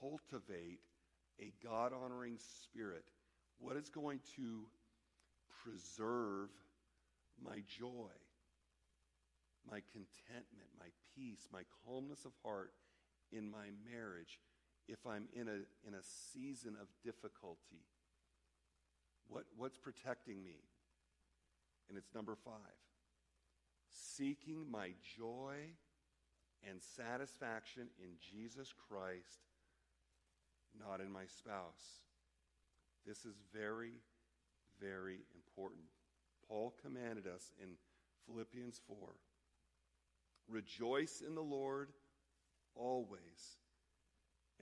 [0.00, 0.80] cultivate
[1.40, 3.04] a God honoring spirit
[3.58, 4.62] what is going to
[5.64, 6.50] preserve
[7.42, 8.12] my joy,
[9.68, 12.72] my contentment, my peace, my calmness of heart
[13.32, 14.38] in my marriage
[14.88, 17.84] if I'm in a, in a season of difficulty?
[19.28, 20.60] What, what's protecting me?
[21.88, 22.54] And it's number five
[24.16, 25.54] seeking my joy
[26.68, 29.44] and satisfaction in Jesus Christ,
[30.78, 32.02] not in my spouse.
[33.06, 34.00] This is very,
[34.80, 35.84] very important.
[36.48, 37.70] Paul commanded us in
[38.26, 38.96] Philippians 4
[40.48, 41.88] Rejoice in the Lord
[42.76, 43.58] always.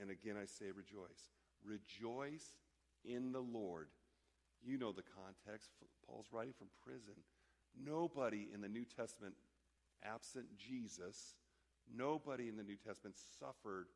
[0.01, 1.31] And again, I say rejoice.
[1.63, 2.57] Rejoice
[3.05, 3.89] in the Lord.
[4.63, 5.71] You know the context.
[6.07, 7.15] Paul's writing from prison.
[7.79, 9.35] Nobody in the New Testament,
[10.03, 11.35] absent Jesus,
[11.95, 13.89] nobody in the New Testament suffered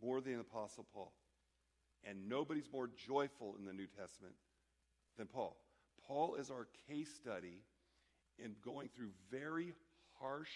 [0.00, 1.12] more than the Apostle Paul.
[2.04, 4.34] And nobody's more joyful in the New Testament
[5.16, 5.56] than Paul.
[6.06, 7.62] Paul is our case study
[8.38, 9.72] in going through very
[10.20, 10.50] harsh,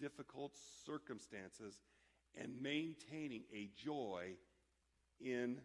[0.00, 1.80] difficult circumstances
[2.36, 4.32] and maintaining a joy
[5.20, 5.58] in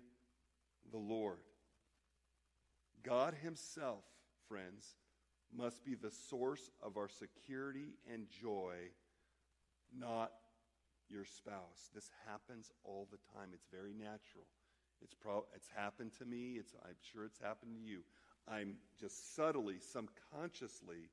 [0.92, 1.40] the Lord.
[3.04, 4.04] God Himself,
[4.48, 4.96] friends,
[5.56, 8.76] must be the source of our security and joy,
[9.98, 10.32] not
[11.10, 11.90] your spouse.
[11.94, 14.46] This happens all the time, it's very natural.
[15.02, 16.56] It's, pro- it's happened to me.
[16.60, 18.02] It's, I'm sure it's happened to you.
[18.48, 21.10] I'm just subtly, subconsciously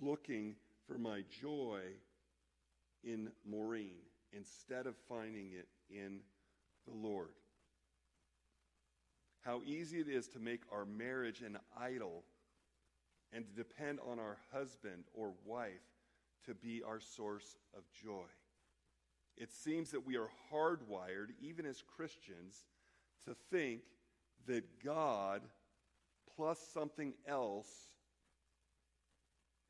[0.00, 0.56] looking
[0.86, 1.80] for my joy
[3.04, 3.98] in Maureen
[4.32, 6.20] instead of finding it in
[6.86, 7.30] the Lord.
[9.40, 12.24] how easy it is to make our marriage an idol
[13.32, 15.86] and to depend on our husband or wife
[16.46, 18.26] to be our source of joy.
[19.40, 22.66] It seems that we are hardwired, even as Christians,
[23.26, 23.80] to think
[24.46, 25.40] that God
[26.36, 27.68] plus something else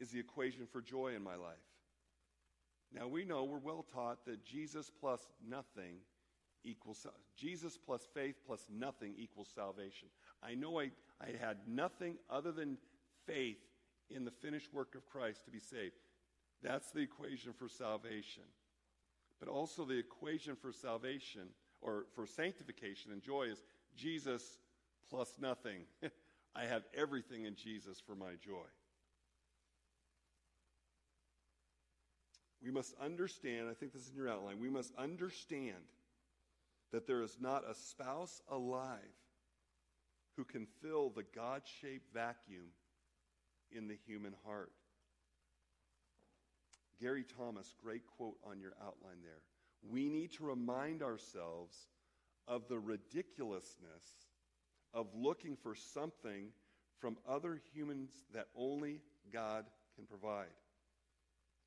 [0.01, 1.57] is the equation for joy in my life.
[2.93, 5.99] Now we know we're well taught that Jesus plus nothing
[6.65, 7.07] equals
[7.37, 10.09] Jesus plus faith plus nothing equals salvation.
[10.43, 12.77] I know I, I had nothing other than
[13.25, 13.61] faith
[14.11, 15.95] in the finished work of Christ to be saved.
[16.61, 18.43] That's the equation for salvation.
[19.41, 21.49] But also, the equation for salvation
[21.81, 23.63] or for sanctification and joy is
[23.97, 24.59] Jesus
[25.09, 25.81] plus nothing.
[26.55, 28.67] I have everything in Jesus for my joy.
[32.63, 35.77] We must understand, I think this is in your outline, we must understand
[36.93, 38.99] that there is not a spouse alive
[40.37, 42.73] who can fill the God shaped vacuum
[43.73, 44.73] in the human heart.
[47.01, 49.41] Gary Thomas, great quote on your outline there.
[49.89, 51.77] We need to remind ourselves
[52.47, 54.05] of the ridiculousness
[54.93, 56.49] of looking for something
[56.99, 59.01] from other humans that only
[59.33, 59.65] God
[59.97, 60.47] can provide.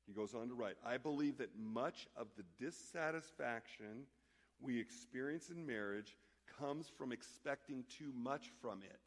[0.06, 4.06] He goes on to write I believe that much of the dissatisfaction
[4.60, 6.16] we experience in marriage
[6.58, 9.00] comes from expecting too much from it.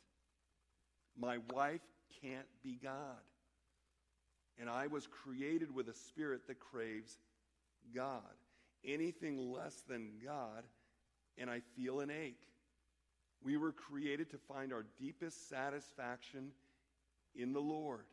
[1.18, 1.82] My wife
[2.22, 3.22] can't be God.
[4.60, 7.18] And I was created with a spirit that craves
[7.94, 8.22] God.
[8.84, 10.64] Anything less than God,
[11.38, 12.42] and I feel an ache.
[13.44, 16.52] We were created to find our deepest satisfaction
[17.36, 18.06] in the Lord.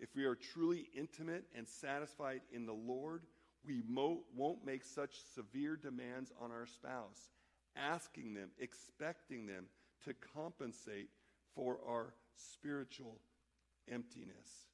[0.00, 3.22] If we are truly intimate and satisfied in the Lord,
[3.64, 7.30] we mo- won't make such severe demands on our spouse,
[7.76, 9.66] asking them, expecting them
[10.04, 11.10] to compensate
[11.54, 13.18] for our spiritual
[13.90, 14.66] emptiness.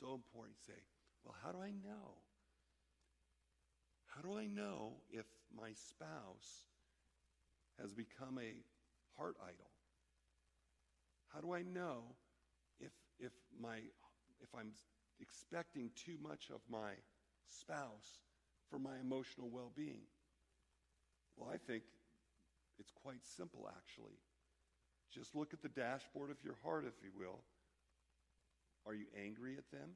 [0.00, 0.80] So important say,
[1.24, 2.16] well, how do I know?
[4.06, 6.64] How do I know if my spouse
[7.78, 8.54] has become a
[9.18, 9.70] heart idol?
[11.28, 12.02] How do I know
[12.80, 13.76] if, if, my,
[14.40, 14.72] if I'm
[15.20, 16.92] expecting too much of my
[17.46, 18.20] spouse
[18.70, 20.02] for my emotional well being?
[21.36, 21.84] Well, I think
[22.78, 24.18] it's quite simple, actually.
[25.12, 27.40] Just look at the dashboard of your heart, if you will.
[28.90, 29.90] Are you angry at them?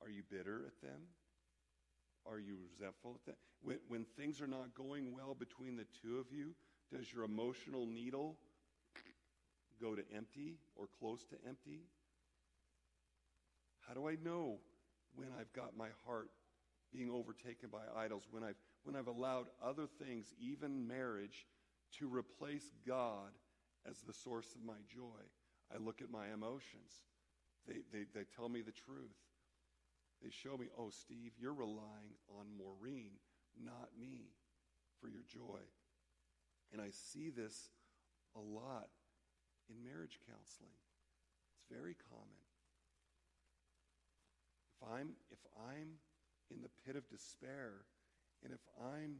[0.00, 1.02] Are you bitter at them?
[2.24, 3.34] Are you resentful at them?
[3.62, 6.54] When, when things are not going well between the two of you,
[6.90, 8.38] does your emotional needle
[9.82, 11.82] go to empty or close to empty?
[13.86, 14.60] How do I know
[15.14, 16.30] when I've got my heart
[16.90, 21.46] being overtaken by idols, when I've, when I've allowed other things, even marriage,
[21.98, 23.32] to replace God
[23.86, 25.20] as the source of my joy?
[25.70, 27.02] I look at my emotions.
[27.68, 29.14] They, they, they tell me the truth.
[30.22, 33.12] They show me, oh, Steve, you're relying on Maureen,
[33.62, 34.32] not me,
[35.00, 35.60] for your joy.
[36.72, 37.70] And I see this
[38.34, 38.88] a lot
[39.68, 40.74] in marriage counseling.
[41.54, 42.42] It's very common.
[44.74, 46.00] If I'm, if I'm
[46.50, 47.84] in the pit of despair,
[48.42, 49.16] and if I'm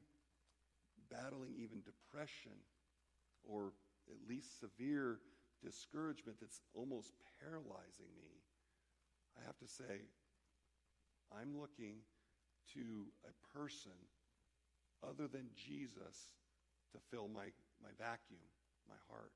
[1.10, 2.58] battling even depression
[3.44, 3.72] or
[4.08, 5.20] at least severe
[5.62, 8.37] discouragement that's almost paralyzing me,
[9.38, 10.02] I have to say,
[11.30, 12.02] I'm looking
[12.74, 13.96] to a person
[15.06, 16.34] other than Jesus
[16.92, 18.42] to fill my, my vacuum,
[18.88, 19.32] my heart.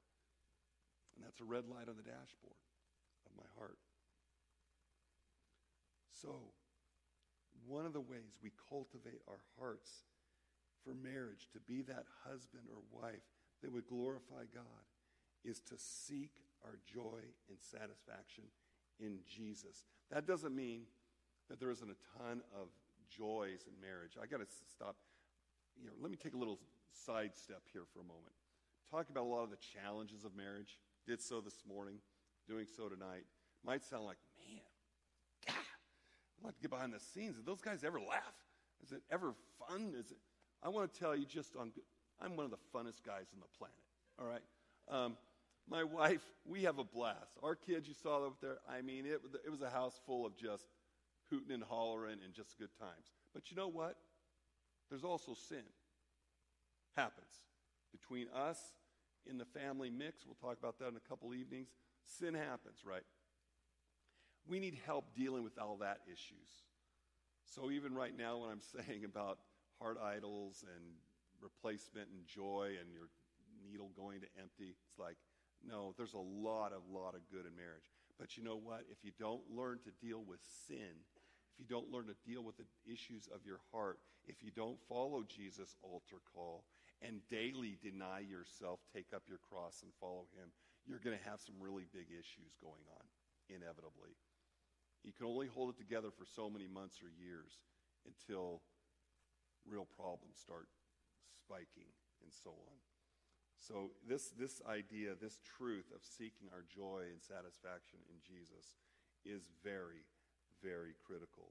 [1.15, 2.59] And that's a red light on the dashboard
[3.27, 3.79] of my heart.
[6.11, 6.53] So,
[7.67, 9.91] one of the ways we cultivate our hearts
[10.83, 13.23] for marriage to be that husband or wife
[13.63, 14.87] that would glorify God
[15.45, 16.33] is to seek
[16.65, 18.45] our joy and satisfaction
[19.01, 19.85] in Jesus.
[20.11, 20.83] That doesn't mean
[21.49, 22.69] that there isn't a ton of
[23.11, 24.17] joys in marriage.
[24.21, 24.97] I got to stop.
[25.81, 26.59] You know, let me take a little
[26.93, 28.35] sidestep here for a moment.
[28.91, 30.79] Talk about a lot of the challenges of marriage.
[31.07, 31.97] Did so this morning,
[32.47, 33.25] doing so tonight.
[33.65, 34.61] Might sound like, man,
[35.47, 37.37] God, I'd like to get behind the scenes.
[37.37, 38.35] Did those guys ever laugh?
[38.85, 39.95] Is it ever fun?
[39.99, 40.19] Is it?
[40.63, 41.73] I want to tell you just on,
[42.21, 43.77] I'm one of the funnest guys on the planet.
[44.21, 44.43] All right.
[44.89, 45.17] Um,
[45.69, 47.39] my wife, we have a blast.
[47.43, 50.37] Our kids, you saw up there, I mean, it, it was a house full of
[50.37, 50.65] just
[51.31, 53.13] hooting and hollering and just good times.
[53.33, 53.97] But you know what?
[54.91, 55.65] There's also sin.
[56.97, 57.33] Happens.
[57.93, 58.59] Between us
[59.27, 61.69] in the family mix, we'll talk about that in a couple evenings.
[62.05, 63.05] Sin happens, right?
[64.47, 66.51] We need help dealing with all that issues.
[67.45, 69.39] So even right now, when I'm saying about
[69.81, 70.85] heart idols and
[71.43, 73.11] replacement and joy and your
[73.67, 74.71] needle going to empty.
[74.71, 75.17] It's like,
[75.67, 77.87] no, there's a lot of lot of good in marriage.
[78.19, 78.85] But you know what?
[78.91, 81.03] If you don't learn to deal with sin,
[81.53, 84.79] if you don't learn to deal with the issues of your heart, if you don't
[84.89, 86.65] follow Jesus' altar call
[87.03, 90.51] and daily deny yourself, take up your cross and follow him,
[90.87, 93.05] you're going to have some really big issues going on,
[93.51, 94.15] inevitably.
[95.03, 97.59] You can only hold it together for so many months or years
[98.07, 98.63] until
[99.67, 100.71] real problems start
[101.43, 101.91] spiking
[102.23, 102.79] and so on.
[103.63, 108.75] So this this idea, this truth of seeking our joy and satisfaction in Jesus
[109.25, 110.03] is very
[110.63, 111.51] very critical.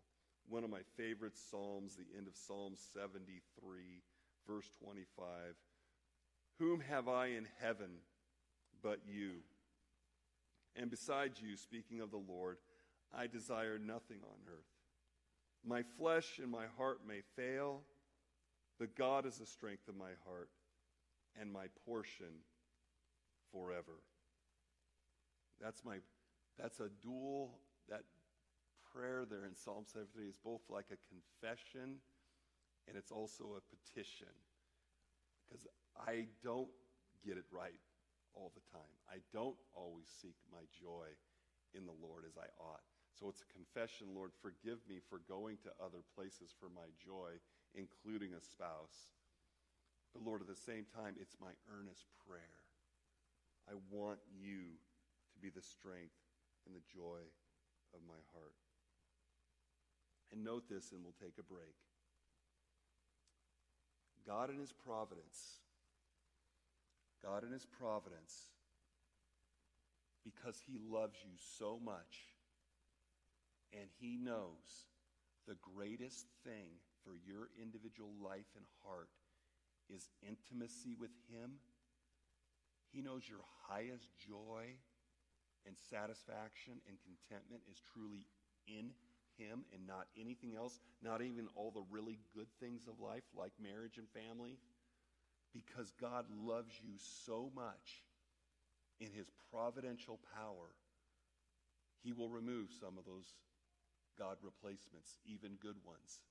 [0.50, 3.42] One of my favorite psalms, the end of Psalm 73,
[4.48, 5.28] verse 25.
[6.60, 7.90] Whom have I in heaven
[8.84, 9.44] but you?
[10.76, 12.58] And besides you, speaking of the Lord,
[13.14, 14.66] I desire nothing on earth.
[15.66, 17.82] My flesh and my heart may fail,
[18.80, 20.50] but God is the strength of my heart
[21.40, 22.44] and my portion
[23.52, 24.04] forever.
[25.60, 25.98] That's my
[26.58, 27.60] that's a dual
[27.90, 28.04] that
[28.94, 31.98] prayer there in Psalm 73 is both like a confession
[32.88, 34.32] and it's also a petition.
[35.48, 36.72] Because I don't
[37.26, 37.80] get it right
[38.34, 38.92] all the time.
[39.08, 41.08] I don't always seek my joy
[41.74, 42.84] in the Lord as I ought.
[43.12, 47.38] So it's a confession, Lord, forgive me for going to other places for my joy,
[47.76, 49.12] including a spouse.
[50.14, 52.60] But Lord, at the same time, it's my earnest prayer.
[53.70, 54.76] I want you
[55.34, 56.20] to be the strength
[56.66, 57.24] and the joy
[57.94, 58.56] of my heart.
[60.32, 61.76] And note this, and we'll take a break.
[64.26, 65.60] God in His providence,
[67.24, 68.52] God in His providence,
[70.24, 72.30] because He loves you so much,
[73.74, 74.88] and He knows
[75.48, 79.10] the greatest thing for your individual life and heart
[79.94, 81.60] is intimacy with Him.
[82.92, 84.76] He knows your highest joy
[85.66, 88.26] and satisfaction and contentment is truly
[88.68, 88.92] in
[89.38, 93.54] Him and not anything else, not even all the really good things of life like
[93.62, 94.58] marriage and family.
[95.54, 96.94] Because God loves you
[97.26, 98.04] so much
[99.00, 100.76] in His providential power,
[102.04, 103.34] He will remove some of those
[104.18, 106.22] God replacements, even good ones,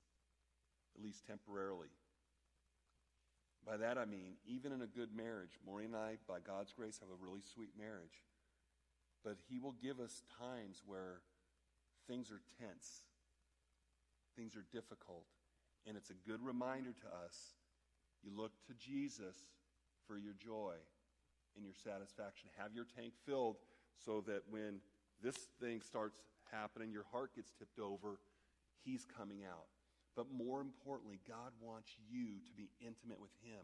[0.95, 1.89] at least temporarily.
[3.65, 6.99] By that I mean, even in a good marriage, Maureen and I, by God's grace,
[6.99, 8.25] have a really sweet marriage.
[9.23, 11.21] But He will give us times where
[12.07, 13.05] things are tense,
[14.35, 15.25] things are difficult,
[15.85, 17.55] and it's a good reminder to us.
[18.23, 19.37] You look to Jesus
[20.07, 20.73] for your joy
[21.55, 22.49] and your satisfaction.
[22.57, 23.57] Have your tank filled
[24.03, 24.79] so that when
[25.23, 26.17] this thing starts
[26.51, 28.19] happening, your heart gets tipped over,
[28.83, 29.67] He's coming out.
[30.15, 33.63] But more importantly, God wants you to be intimate with Him.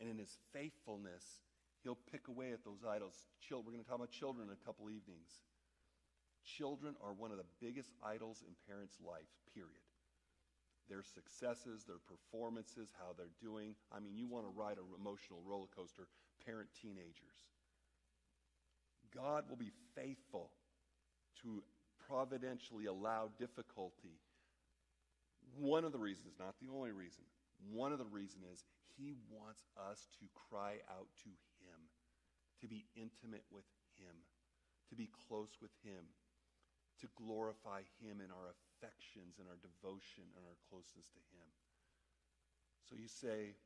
[0.00, 1.24] And in His faithfulness,
[1.82, 3.14] He'll pick away at those idols.
[3.50, 5.42] We're going to talk about children in a couple evenings.
[6.44, 9.82] Children are one of the biggest idols in parents' life, period.
[10.88, 13.74] Their successes, their performances, how they're doing.
[13.90, 16.08] I mean, you want to ride an emotional roller coaster,
[16.44, 17.46] parent teenagers.
[19.14, 20.50] God will be faithful
[21.42, 21.62] to
[22.08, 24.18] providentially allow difficulty
[25.58, 27.24] one of the reasons, not the only reason,
[27.70, 28.64] one of the reasons is
[28.96, 31.30] he wants us to cry out to
[31.60, 31.78] him,
[32.60, 34.14] to be intimate with him,
[34.88, 36.12] to be close with him,
[37.00, 41.48] to glorify him in our affections and our devotion and our closeness to him.
[42.86, 43.56] So you say,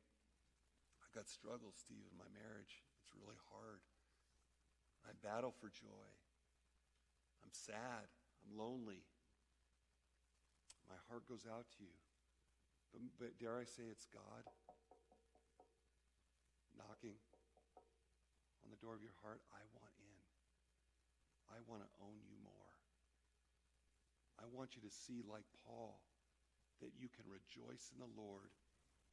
[1.01, 2.85] I got struggles, Steve, in my marriage.
[3.03, 3.81] It's really hard.
[5.05, 6.09] I battle for joy.
[7.43, 8.07] I'm sad.
[8.43, 9.05] I'm lonely.
[10.87, 11.95] My heart goes out to you.
[12.95, 14.43] But, but dare I say it's God
[16.79, 17.19] knocking
[18.63, 19.43] on the door of your heart?
[19.51, 20.19] I want in.
[21.51, 22.75] I want to own you more.
[24.39, 25.99] I want you to see, like Paul,
[26.83, 28.53] that you can rejoice in the Lord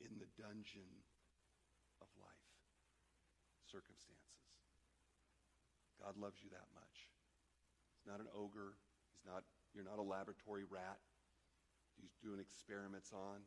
[0.03, 0.91] in the dungeon
[2.03, 2.51] of life,
[3.70, 4.45] circumstances.
[5.97, 7.09] God loves you that much.
[7.97, 8.77] He's not an ogre.
[9.14, 11.01] He's not, you're not a laboratory rat
[12.01, 13.45] he's doing experiments on,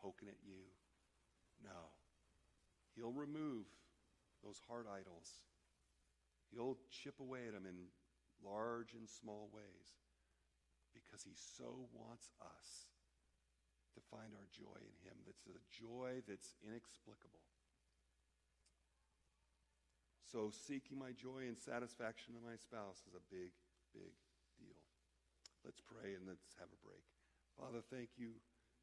[0.00, 0.66] poking at you.
[1.62, 1.94] No.
[2.96, 3.66] He'll remove
[4.44, 5.40] those heart idols.
[6.50, 7.88] He'll chip away at them in
[8.44, 9.96] large and small ways
[10.92, 12.90] because he so wants us
[13.94, 15.16] to find our joy in him.
[15.24, 17.40] That's a joy that's inexplicable.
[20.32, 23.52] So, seeking my joy and satisfaction in my spouse is a big,
[23.92, 24.16] big
[24.56, 24.80] deal.
[25.60, 27.04] Let's pray and let's have a break.
[27.58, 28.38] Father, thank you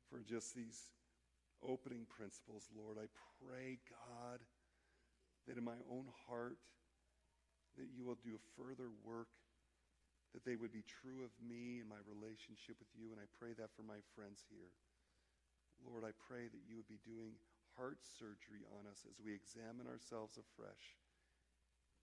[0.09, 0.93] for just these
[1.61, 2.97] opening principles, Lord.
[2.97, 3.07] I
[3.41, 4.39] pray, God,
[5.47, 6.57] that in my own heart,
[7.78, 9.32] that you will do further work,
[10.34, 13.09] that they would be true of me and my relationship with you.
[13.09, 14.74] And I pray that for my friends here.
[15.82, 17.39] Lord, I pray that you would be doing
[17.80, 20.99] heart surgery on us as we examine ourselves afresh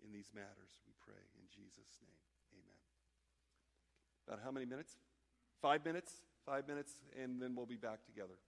[0.05, 1.21] in these matters, we pray.
[1.37, 2.21] In Jesus' name,
[2.53, 2.81] amen.
[4.27, 4.97] About how many minutes?
[5.63, 6.21] Five minutes?
[6.47, 8.39] Five minutes, and then we'll be back together.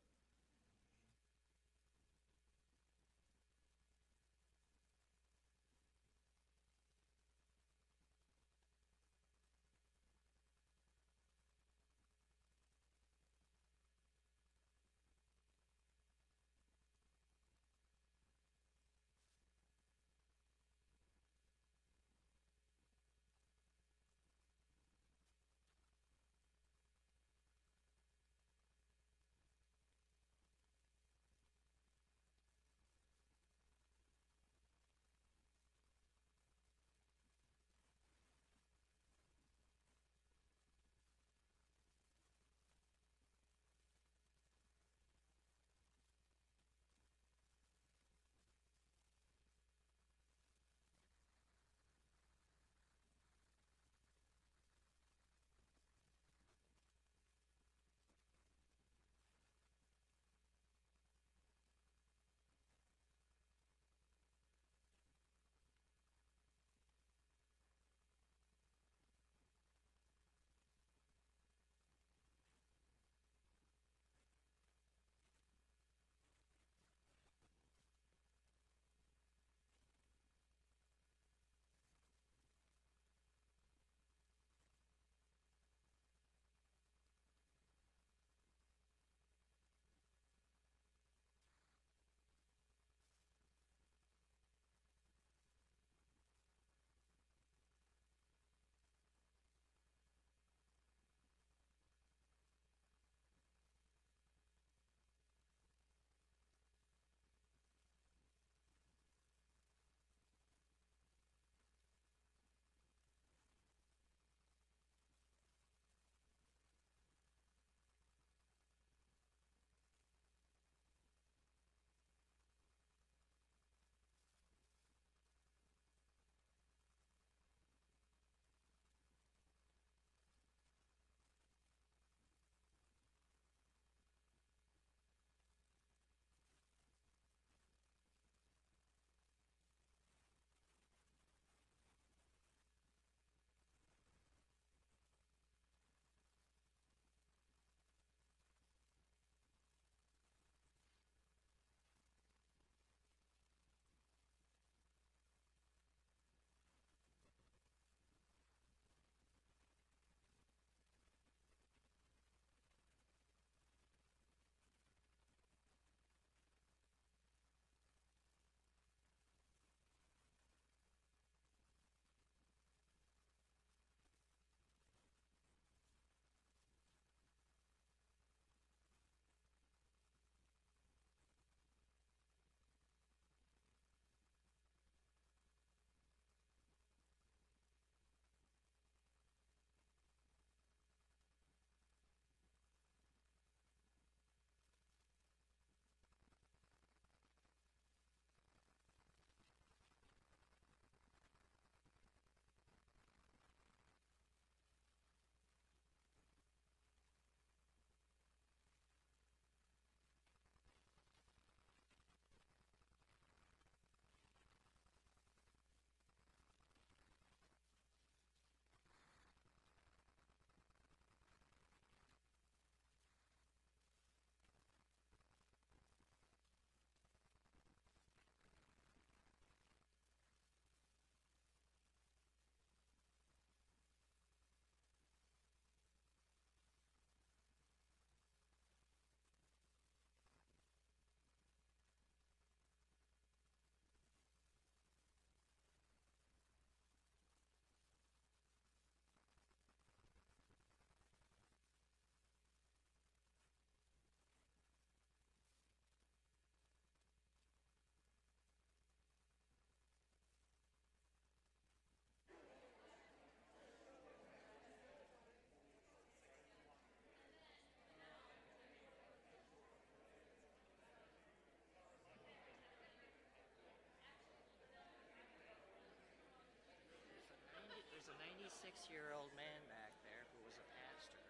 [278.88, 281.20] 86 year old man back there who was a pastor,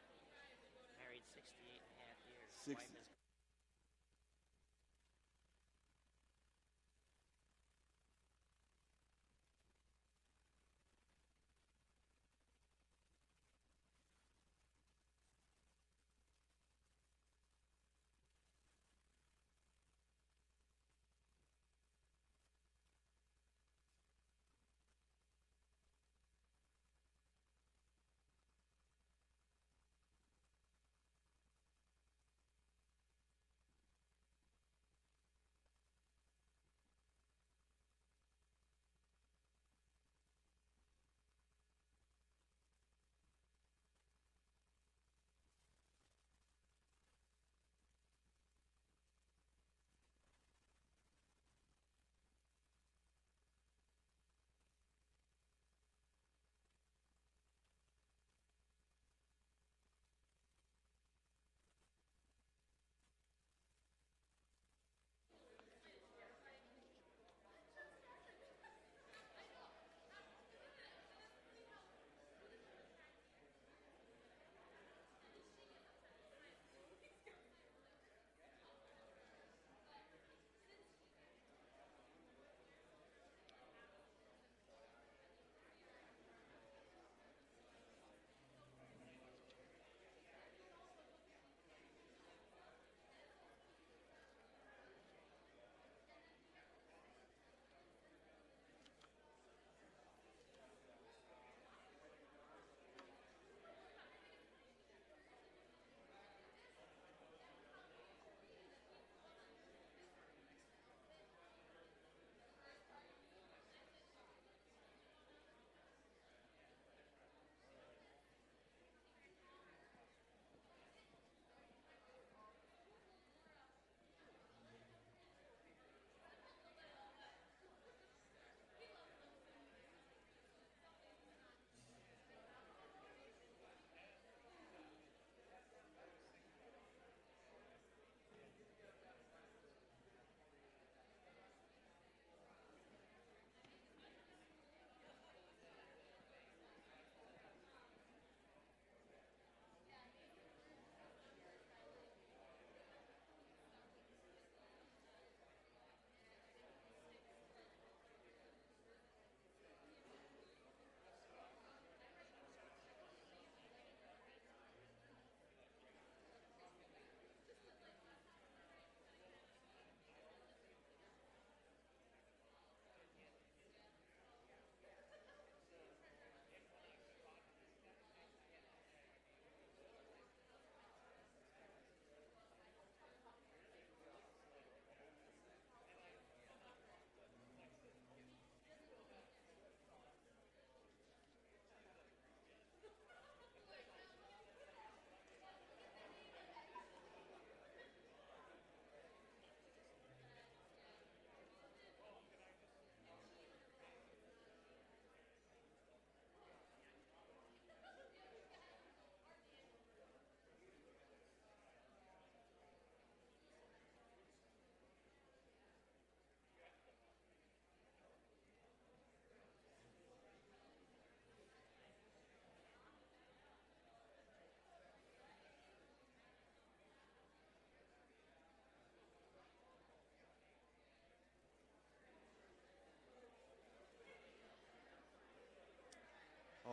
[1.03, 2.55] married 68 and a half years.
[2.55, 2.98] 60,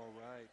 [0.05, 0.47] All right.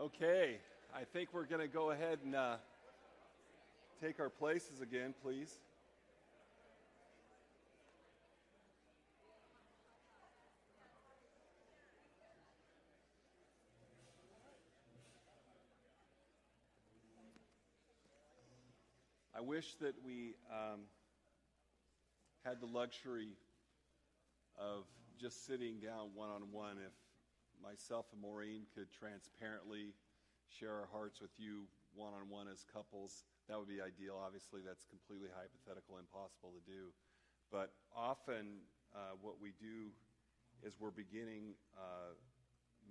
[0.00, 0.56] Okay,
[0.94, 2.56] I think we're going to go ahead and uh,
[4.00, 5.52] take our places again, please.
[19.36, 20.80] I wish that we um,
[22.42, 23.36] had the luxury
[24.58, 24.84] of
[25.16, 26.76] just sitting down one on one.
[26.76, 26.92] If
[27.56, 29.96] myself and Maureen could transparently
[30.52, 31.64] share our hearts with you
[31.96, 34.20] one on one as couples, that would be ideal.
[34.20, 36.92] Obviously, that's completely hypothetical, impossible to do.
[37.48, 38.60] But often,
[38.92, 39.88] uh, what we do
[40.60, 42.12] is we're beginning uh,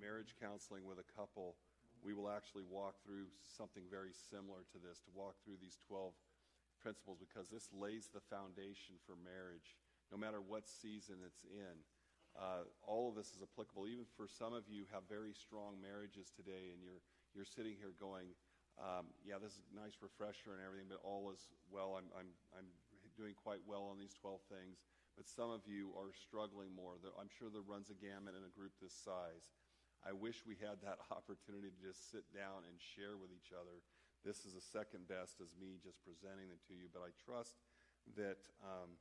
[0.02, 1.54] marriage counseling with a couple.
[2.02, 6.14] We will actually walk through something very similar to this, to walk through these 12
[6.82, 9.78] principles, because this lays the foundation for marriage,
[10.10, 11.78] no matter what season it's in.
[12.36, 13.88] Uh, all of this is applicable.
[13.88, 17.00] Even for some of you have very strong marriages today, and you're
[17.32, 18.36] you're sitting here going,
[18.76, 21.96] um, "Yeah, this is a nice refresher and everything, but all is well.
[21.96, 22.68] I'm I'm I'm
[23.16, 24.84] doing quite well on these 12 things."
[25.16, 27.00] But some of you are struggling more.
[27.16, 29.48] I'm sure there runs a gamut in a group this size.
[30.04, 33.80] I wish we had that opportunity to just sit down and share with each other.
[34.28, 37.64] This is the second best as me just presenting them to you, but I trust
[38.20, 39.00] that um,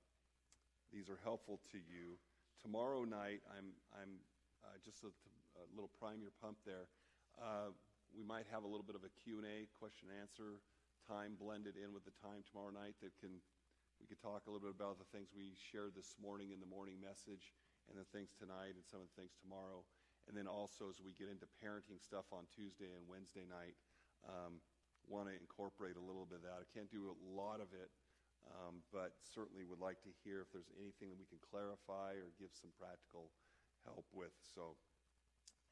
[0.95, 2.17] these are helpful to you
[2.65, 4.25] tomorrow night, I'm, I'm
[4.65, 5.13] uh, just a,
[5.61, 6.89] a, little prime your pump there.
[7.37, 7.77] Uh,
[8.17, 10.65] we might have a little bit of a Q&A, question and answer
[11.05, 13.45] time blended in with the time tomorrow night that can
[14.01, 16.67] we could talk a little bit about the things we shared this morning in the
[16.67, 17.53] morning message
[17.87, 19.87] and the things tonight and some of the things tomorrow.
[20.27, 23.79] And then also as we get into parenting stuff on Tuesday and Wednesday night,
[24.27, 24.59] um,
[25.07, 26.65] want to incorporate a little bit of that.
[26.65, 27.93] I can't do a lot of it
[28.53, 32.33] um, but certainly would like to hear if there's anything that we can clarify or
[32.39, 33.31] give some practical
[33.85, 34.33] help with.
[34.55, 34.77] So,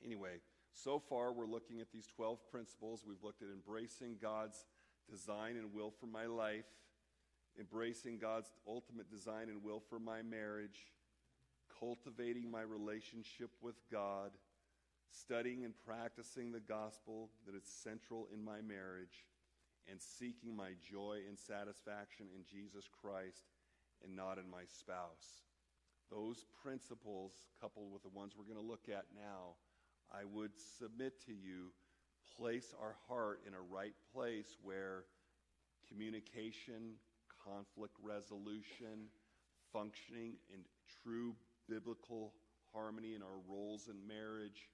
[0.04, 0.40] anyway,
[0.72, 3.04] so far we're looking at these 12 principles.
[3.06, 4.64] We've looked at embracing God's
[5.10, 6.68] design and will for my life,
[7.58, 10.92] embracing God's ultimate design and will for my marriage,
[11.78, 14.30] cultivating my relationship with God,
[15.10, 19.26] studying and practicing the gospel that is central in my marriage
[19.90, 23.50] and seeking my joy and satisfaction in Jesus Christ
[24.04, 25.42] and not in my spouse.
[26.10, 29.56] Those principles, coupled with the ones we're going to look at now,
[30.12, 31.72] I would submit to you
[32.36, 35.04] place our heart in a right place where
[35.88, 36.96] communication,
[37.44, 39.08] conflict resolution,
[39.72, 40.60] functioning in
[41.02, 41.34] true
[41.68, 42.32] biblical
[42.72, 44.68] harmony in our roles in marriage,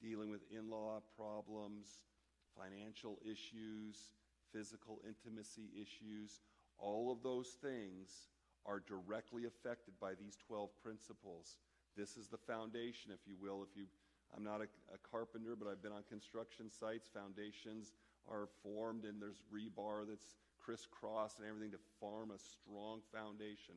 [0.00, 1.86] dealing with in law problems,
[2.58, 3.96] financial issues,
[4.52, 6.40] physical intimacy issues,
[6.78, 8.28] all of those things
[8.66, 11.56] are directly affected by these 12 principles.
[11.96, 13.62] This is the foundation, if you will.
[13.62, 13.86] If you,
[14.36, 17.08] I'm not a, a carpenter, but I've been on construction sites.
[17.12, 17.92] Foundations
[18.30, 23.74] are formed, and there's rebar that's crisscrossed and everything to form a strong foundation.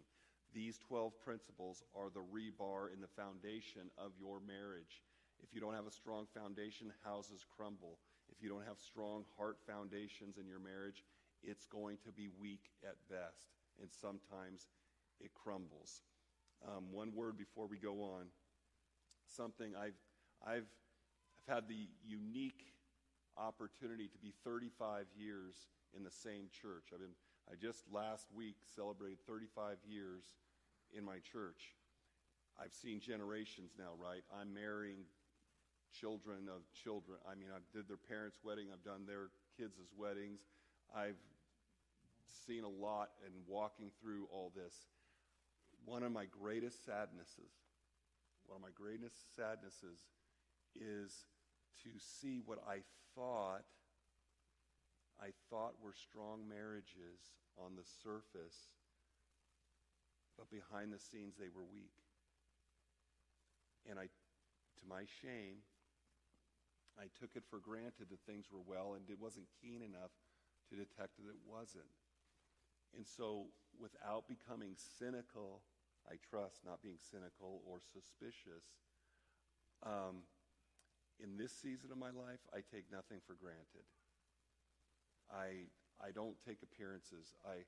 [0.53, 5.03] These 12 principles are the rebar in the foundation of your marriage.
[5.43, 7.97] If you don't have a strong foundation, houses crumble.
[8.35, 11.03] If you don't have strong heart foundations in your marriage,
[11.43, 13.47] it's going to be weak at best,
[13.81, 14.67] and sometimes
[15.21, 16.01] it crumbles.
[16.67, 18.25] Um, one word before we go on.
[19.27, 19.93] Something I've,
[20.45, 20.67] I've,
[21.37, 22.73] I've had the unique
[23.37, 25.55] opportunity to be 35 years
[25.95, 26.89] in the same church.
[26.93, 27.15] I've been,
[27.49, 30.23] I just last week celebrated 35 years
[30.95, 31.75] in my church.
[32.59, 34.23] I've seen generations now, right?
[34.33, 35.05] I'm marrying
[35.93, 37.17] children of children.
[37.29, 40.39] I mean, I did their parents' wedding, I've done their kids' weddings.
[40.95, 41.19] I've
[42.47, 44.73] seen a lot in walking through all this.
[45.85, 47.53] One of my greatest sadnesses,
[48.45, 49.99] one of my greatest sadnesses
[50.75, 51.25] is
[51.83, 52.79] to see what I
[53.15, 53.63] thought
[55.21, 58.75] I thought were strong marriages on the surface,
[60.37, 61.95] but behind the scenes they were weak.
[63.89, 65.63] And I, to my shame,
[66.95, 70.15] I took it for granted that things were well and it wasn't keen enough
[70.69, 71.91] to detect that it wasn't.
[72.95, 75.61] And so, without becoming cynical,
[76.07, 78.63] I trust, not being cynical or suspicious,
[79.83, 80.23] um,
[81.19, 83.87] in this season of my life, I take nothing for granted.
[85.31, 85.67] I,
[85.99, 87.35] I don't take appearances.
[87.43, 87.63] I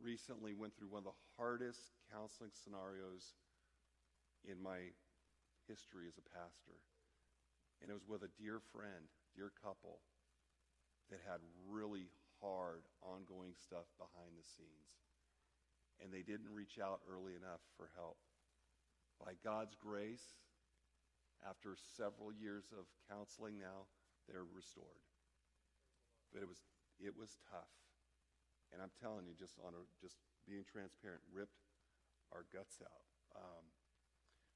[0.00, 3.34] recently went through one of the hardest counseling scenarios
[4.46, 4.90] in my
[5.68, 6.78] history as a pastor.
[7.82, 9.98] And it was with a dear friend, dear couple,
[11.10, 12.06] that had really
[12.38, 15.02] hard, ongoing stuff behind the scenes.
[15.98, 18.22] And they didn't reach out early enough for help.
[19.18, 20.38] By God's grace,
[21.42, 23.90] after several years of counseling now,
[24.30, 25.02] they're restored.
[26.30, 26.62] But it was,
[27.02, 27.74] it was tough.
[28.70, 31.66] And I'm telling you, just on a, just being transparent, ripped
[32.30, 33.06] our guts out.
[33.34, 33.66] Um,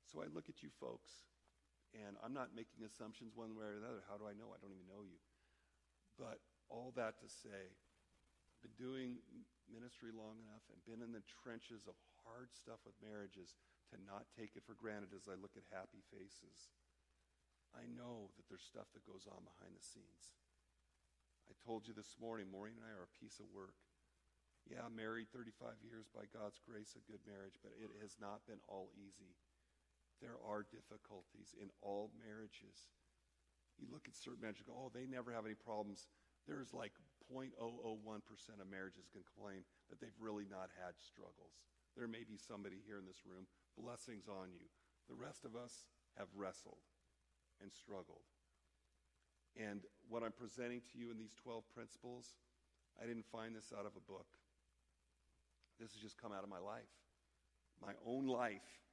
[0.06, 1.26] so I look at you folks
[2.04, 4.04] and I'm not making assumptions one way or the other.
[4.04, 4.52] How do I know?
[4.52, 5.20] I don't even know you.
[6.20, 7.72] But all that to say,
[8.60, 9.20] been doing
[9.68, 13.54] ministry long enough and been in the trenches of hard stuff with marriages
[13.92, 16.74] to not take it for granted as I look at happy faces.
[17.74, 20.34] I know that there's stuff that goes on behind the scenes.
[21.46, 23.78] I told you this morning, Maureen and I are a piece of work.
[24.66, 28.58] Yeah, married 35 years by God's grace, a good marriage, but it has not been
[28.66, 29.38] all easy.
[30.20, 32.88] There are difficulties in all marriages.
[33.76, 36.08] You look at certain marriages go, oh, they never have any problems.
[36.48, 36.96] There's like
[37.28, 41.60] 0.001% of marriages can claim that they've really not had struggles.
[41.96, 43.44] There may be somebody here in this room,
[43.76, 44.68] blessings on you.
[45.08, 45.84] The rest of us
[46.16, 46.80] have wrestled
[47.60, 48.24] and struggled.
[49.56, 52.36] And what I'm presenting to you in these 12 principles,
[53.00, 54.28] I didn't find this out of a book.
[55.80, 56.92] This has just come out of my life.
[57.80, 58.85] My own life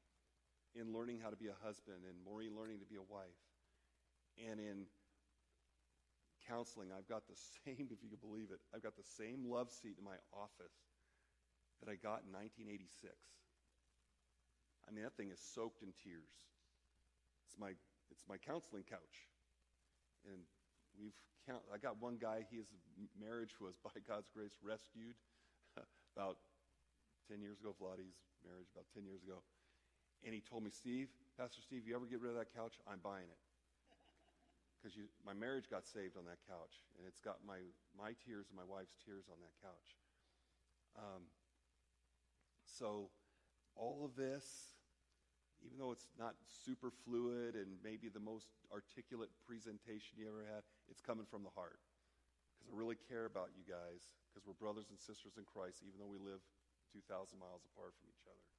[0.75, 3.41] in learning how to be a husband and Maureen learning to be a wife.
[4.49, 4.89] And in
[6.49, 9.69] counseling, I've got the same, if you can believe it, I've got the same love
[9.69, 10.75] seat in my office
[11.81, 13.13] that I got in 1986.
[14.83, 16.33] I mean, that thing is soaked in tears.
[17.47, 17.77] It's my,
[18.11, 19.29] it's my counseling couch.
[20.27, 20.43] And
[20.99, 21.15] we've
[21.47, 22.67] count, I got one guy, his
[23.19, 25.15] marriage was, by God's grace, rescued
[26.15, 26.37] about
[27.29, 27.75] 10 years ago.
[27.79, 29.43] Vladdy's marriage about 10 years ago.
[30.23, 32.79] And he told me, Steve, Pastor Steve, you ever get rid of that couch?
[32.87, 33.41] I'm buying it.
[34.79, 36.83] Because my marriage got saved on that couch.
[36.97, 37.59] And it's got my,
[37.95, 39.89] my tears and my wife's tears on that couch.
[40.95, 41.27] Um,
[42.63, 43.11] so
[43.75, 44.75] all of this,
[45.63, 50.63] even though it's not super fluid and maybe the most articulate presentation you ever had,
[50.87, 51.79] it's coming from the heart.
[52.55, 55.99] Because I really care about you guys, because we're brothers and sisters in Christ, even
[55.99, 56.43] though we live
[56.91, 58.52] 2,000 miles apart from each other.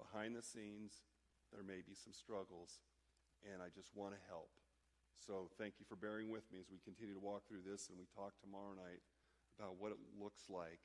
[0.00, 1.04] Behind the scenes,
[1.52, 2.80] there may be some struggles,
[3.44, 4.48] and I just want to help.
[5.20, 8.00] So thank you for bearing with me as we continue to walk through this and
[8.00, 9.04] we talk tomorrow night
[9.60, 10.80] about what it looks like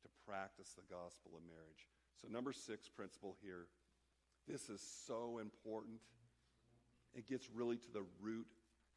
[0.00, 1.84] to practice the gospel of marriage.
[2.16, 3.68] So, number six principle here
[4.46, 6.00] this is so important.
[7.14, 8.46] It gets really to the root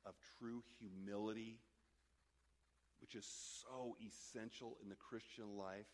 [0.05, 1.59] of true humility,
[2.99, 3.25] which is
[3.61, 5.87] so essential in the Christian life.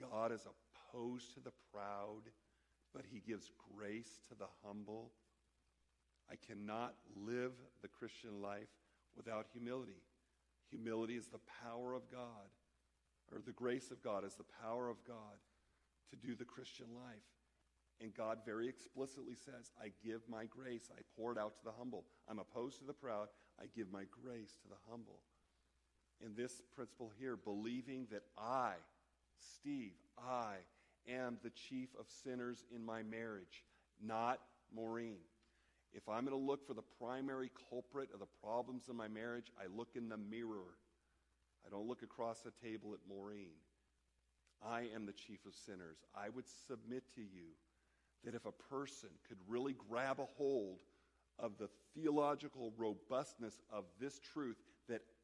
[0.00, 2.22] God is opposed to the proud,
[2.94, 5.10] but he gives grace to the humble.
[6.30, 8.68] I cannot live the Christian life
[9.16, 10.02] without humility.
[10.70, 12.48] Humility is the power of God,
[13.32, 15.38] or the grace of God is the power of God
[16.10, 17.26] to do the Christian life.
[18.00, 20.90] And God very explicitly says, I give my grace.
[20.96, 22.04] I pour it out to the humble.
[22.28, 23.28] I'm opposed to the proud.
[23.60, 25.20] I give my grace to the humble.
[26.24, 28.74] And this principle here, believing that I,
[29.38, 30.56] Steve, I
[31.08, 33.64] am the chief of sinners in my marriage,
[34.02, 34.40] not
[34.74, 35.18] Maureen.
[35.92, 39.50] If I'm going to look for the primary culprit of the problems in my marriage,
[39.60, 40.76] I look in the mirror.
[41.66, 43.56] I don't look across the table at Maureen.
[44.64, 45.98] I am the chief of sinners.
[46.14, 47.54] I would submit to you
[48.24, 50.80] that if a person could really grab a hold
[51.38, 54.58] of the theological robustness of this truth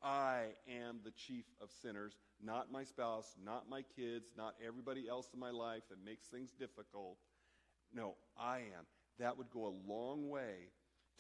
[0.06, 5.30] I am the chief of sinners, not my spouse, not my kids, not everybody else
[5.34, 7.18] in my life that makes things difficult.
[7.92, 8.86] No, I am.
[9.18, 10.70] That would go a long way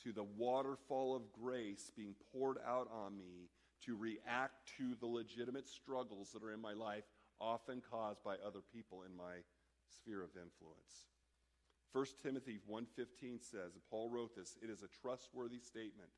[0.04, 3.48] to the waterfall of grace being poured out on me
[3.86, 7.04] to react to the legitimate struggles that are in my life,
[7.40, 9.42] often caused by other people in my
[9.88, 11.08] sphere of influence.
[11.92, 16.10] 1 Timothy 1:15 says, Paul wrote this, it is a trustworthy statement,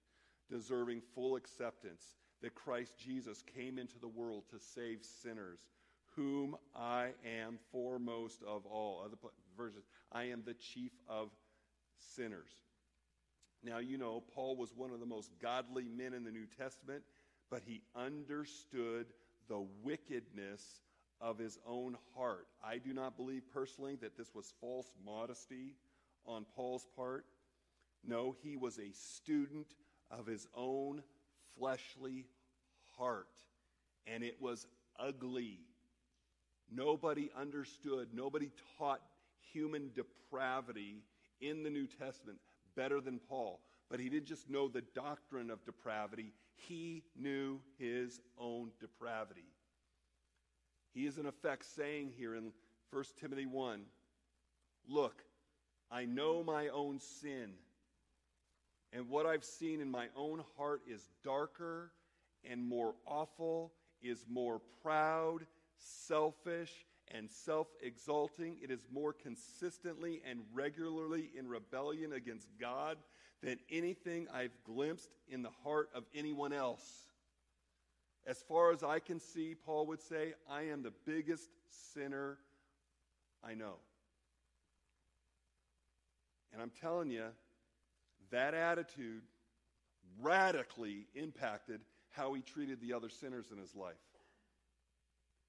[0.51, 5.61] deserving full acceptance, that Christ Jesus came into the world to save sinners,
[6.15, 9.03] whom I am foremost of all.
[9.05, 9.17] Other
[9.57, 11.31] verses, I am the chief of
[11.99, 12.51] sinners.
[13.63, 17.03] Now, you know, Paul was one of the most godly men in the New Testament,
[17.51, 19.07] but he understood
[19.49, 20.81] the wickedness
[21.21, 22.47] of his own heart.
[22.65, 25.75] I do not believe personally that this was false modesty
[26.25, 27.25] on Paul's part.
[28.05, 29.67] No, he was a student
[30.11, 31.03] of his own
[31.59, 32.27] fleshly
[32.97, 33.29] heart,
[34.07, 34.67] and it was
[34.99, 35.61] ugly.
[36.71, 39.01] Nobody understood, nobody taught
[39.53, 41.03] human depravity
[41.41, 42.39] in the New Testament
[42.77, 43.61] better than Paul.
[43.91, 49.47] But he didn't just know the doctrine of depravity, he knew his own depravity.
[50.93, 52.53] He is, in effect, saying here in
[52.91, 53.83] 1 Timothy 1
[54.89, 55.23] Look,
[55.91, 57.53] I know my own sin,
[58.93, 61.93] and what I've seen in my own heart is darker
[62.49, 63.73] and more awful,
[64.03, 66.73] is more proud, selfish,
[67.11, 68.57] and self exalting.
[68.63, 72.97] It is more consistently and regularly in rebellion against God
[73.43, 76.85] than anything I've glimpsed in the heart of anyone else.
[78.27, 81.49] As far as I can see, Paul would say, I am the biggest
[81.95, 82.39] sinner
[83.43, 83.77] I know.
[86.53, 87.27] And I'm telling you,
[88.31, 89.23] that attitude
[90.21, 93.95] radically impacted how he treated the other sinners in his life.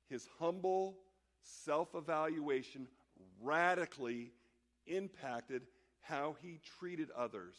[0.09, 0.97] His humble
[1.41, 2.87] self evaluation
[3.41, 4.31] radically
[4.87, 5.63] impacted
[6.01, 7.55] how he treated others.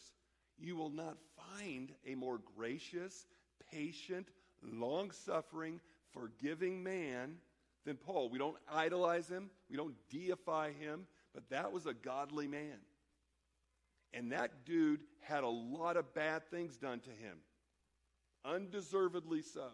[0.57, 1.17] You will not
[1.57, 3.25] find a more gracious,
[3.71, 4.27] patient,
[4.61, 5.79] long suffering,
[6.13, 7.37] forgiving man
[7.85, 8.29] than Paul.
[8.29, 12.77] We don't idolize him, we don't deify him, but that was a godly man.
[14.13, 17.37] And that dude had a lot of bad things done to him,
[18.43, 19.69] undeservedly so.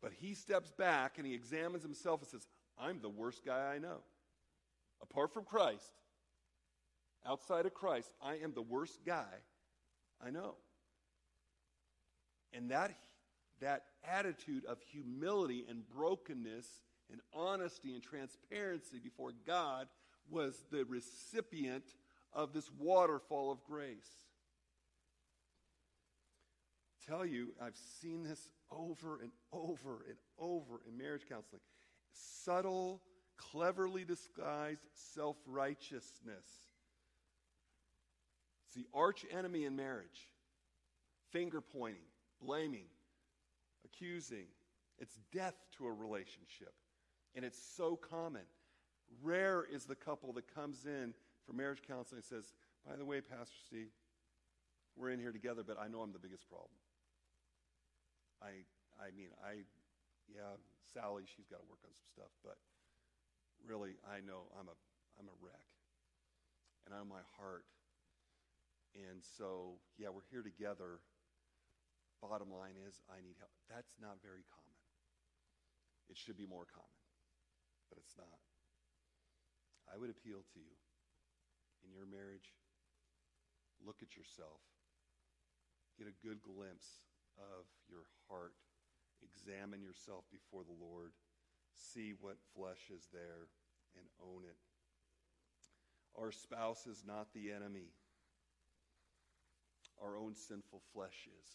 [0.00, 2.46] But he steps back and he examines himself and says,
[2.78, 3.98] I'm the worst guy I know.
[5.02, 5.92] Apart from Christ,
[7.26, 9.42] outside of Christ, I am the worst guy
[10.24, 10.54] I know.
[12.52, 12.92] And that,
[13.60, 16.66] that attitude of humility and brokenness
[17.10, 19.88] and honesty and transparency before God
[20.30, 21.84] was the recipient
[22.32, 24.08] of this waterfall of grace.
[27.06, 31.60] Tell you, I've seen this over and over and over in marriage counseling.
[32.12, 33.00] Subtle,
[33.36, 36.46] cleverly disguised self righteousness.
[38.66, 40.28] It's the arch enemy in marriage.
[41.32, 42.02] Finger pointing,
[42.40, 42.86] blaming,
[43.84, 44.46] accusing.
[44.98, 46.74] It's death to a relationship.
[47.34, 48.42] And it's so common.
[49.22, 51.14] Rare is the couple that comes in
[51.50, 52.54] for marriage counseling says,
[52.86, 53.90] By the way, Pastor Steve,
[54.94, 56.78] we're in here together, but I know I'm the biggest problem.
[58.38, 58.62] I,
[59.02, 59.66] I mean, I,
[60.30, 60.54] yeah,
[60.94, 62.54] Sally, she's got to work on some stuff, but
[63.66, 64.78] really, I know I'm a,
[65.18, 65.66] I'm a wreck.
[66.86, 67.66] And I'm my heart.
[68.94, 71.02] And so, yeah, we're here together.
[72.22, 73.50] Bottom line is, I need help.
[73.66, 74.78] That's not very common.
[76.06, 77.02] It should be more common,
[77.90, 78.38] but it's not.
[79.90, 80.79] I would appeal to you
[81.84, 82.54] in your marriage,
[83.84, 84.60] look at yourself,
[85.98, 87.00] get a good glimpse
[87.38, 88.54] of your heart,
[89.22, 91.12] examine yourself before the Lord,
[91.72, 93.48] see what flesh is there,
[93.96, 94.58] and own it.
[96.18, 97.94] Our spouse is not the enemy.
[100.02, 101.48] Our own sinful flesh is.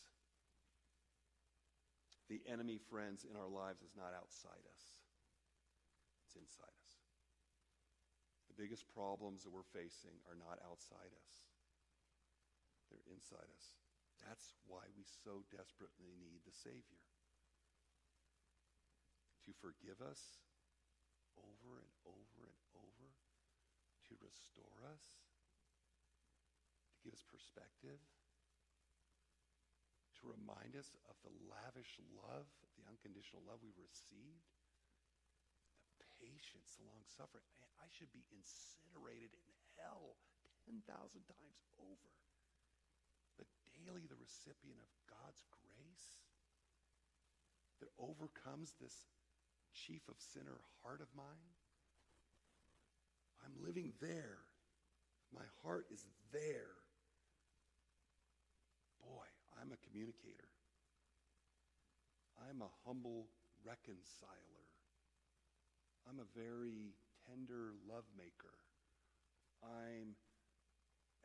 [2.30, 4.84] The enemy, friends, in our lives is not outside us,
[6.26, 6.75] it's inside.
[8.56, 11.36] The biggest problems that we're facing are not outside us,
[12.88, 13.76] they're inside us.
[14.24, 17.04] That's why we so desperately need the Savior
[19.44, 20.40] to forgive us
[21.36, 23.12] over and over and over,
[24.08, 25.04] to restore us,
[26.96, 28.00] to give us perspective,
[30.16, 32.48] to remind us of the lavish love,
[32.80, 34.55] the unconditional love we received,
[36.26, 37.46] patience, long suffering.
[37.62, 40.18] Man, I should be incinerated in hell
[40.66, 42.10] 10,000 times over
[43.38, 46.18] But daily the recipient of God's grace
[47.78, 49.06] that overcomes this
[49.76, 51.54] chief of sinner heart of mine?
[53.44, 54.42] I'm living there.
[55.30, 56.02] My heart is
[56.34, 56.74] there.
[58.98, 59.28] Boy,
[59.62, 60.50] I'm a communicator.
[62.50, 63.28] I'm a humble
[63.62, 64.75] reconciler.
[66.06, 66.94] I'm a very
[67.26, 68.54] tender love maker.
[69.66, 70.14] I'm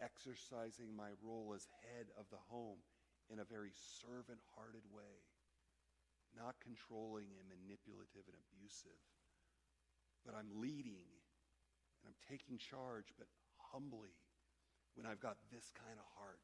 [0.01, 2.81] exercising my role as head of the home
[3.29, 5.21] in a very servant hearted way,
[6.33, 9.05] not controlling and manipulative and abusive,
[10.25, 11.13] but I'm leading
[12.01, 13.29] and I'm taking charge, but
[13.61, 14.17] humbly
[14.97, 16.41] when I've got this kind of heart.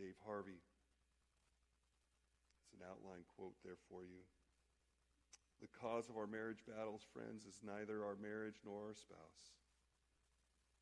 [0.00, 0.64] Dave Harvey.
[2.80, 4.24] An outline quote there for you.
[5.60, 9.52] The cause of our marriage battles, friends, is neither our marriage nor our spouse.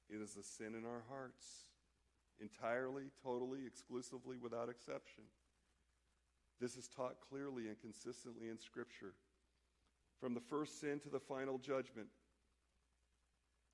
[0.09, 1.66] It is the sin in our hearts,
[2.40, 5.24] entirely, totally, exclusively, without exception.
[6.61, 9.14] This is taught clearly and consistently in Scripture.
[10.20, 12.09] From the first sin to the final judgment,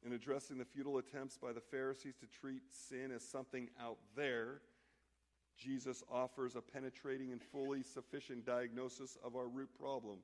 [0.04, 4.60] in addressing the futile attempts by the Pharisees to treat sin as something out there,
[5.56, 10.18] Jesus offers a penetrating and fully sufficient diagnosis of our root problem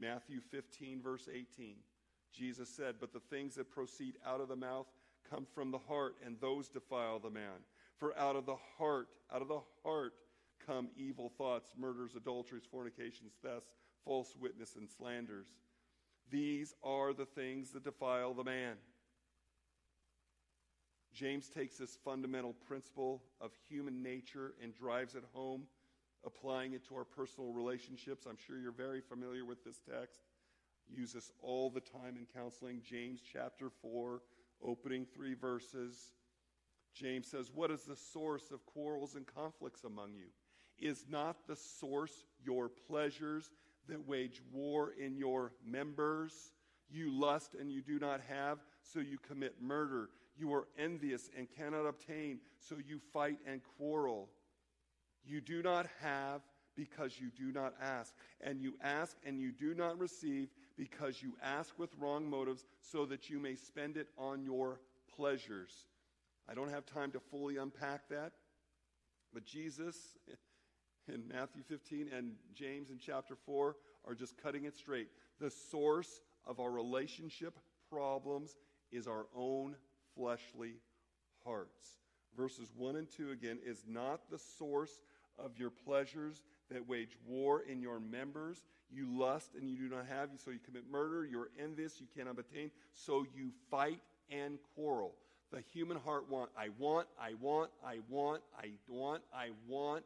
[0.00, 1.74] Matthew 15, verse 18.
[2.32, 4.86] Jesus said, But the things that proceed out of the mouth
[5.28, 7.64] come from the heart, and those defile the man.
[7.98, 10.14] For out of the heart, out of the heart
[10.66, 13.74] come evil thoughts, murders, adulteries, fornications, thefts,
[14.04, 15.48] false witness, and slanders.
[16.30, 18.76] These are the things that defile the man.
[21.12, 25.66] James takes this fundamental principle of human nature and drives it home
[26.24, 28.26] applying it to our personal relationships.
[28.28, 30.20] I'm sure you're very familiar with this text.
[30.88, 32.82] Use this all the time in counseling.
[32.84, 34.20] James chapter 4,
[34.64, 36.12] opening three verses.
[36.94, 40.26] James says, What is the source of quarrels and conflicts among you?
[40.78, 43.50] Is not the source your pleasures
[43.88, 46.52] that wage war in your members?
[46.90, 50.08] You lust and you do not have, so you commit murder.
[50.40, 54.30] You are envious and cannot obtain, so you fight and quarrel.
[55.22, 56.40] You do not have
[56.74, 58.14] because you do not ask.
[58.40, 63.04] And you ask and you do not receive because you ask with wrong motives so
[63.04, 64.80] that you may spend it on your
[65.14, 65.88] pleasures.
[66.48, 68.32] I don't have time to fully unpack that,
[69.34, 70.16] but Jesus
[71.12, 73.76] in Matthew 15 and James in chapter 4
[74.08, 75.08] are just cutting it straight.
[75.38, 77.58] The source of our relationship
[77.90, 78.56] problems
[78.90, 79.76] is our own
[80.14, 80.74] fleshly
[81.44, 81.96] hearts.
[82.36, 85.00] Verses 1 and 2 again is not the source
[85.38, 88.62] of your pleasures that wage war in your members.
[88.90, 91.24] You lust and you do not have, so you commit murder.
[91.24, 94.00] You're envious, you cannot obtain, so you fight
[94.30, 95.14] and quarrel.
[95.52, 100.04] The human heart want, I want, I want, I want, I want, I want,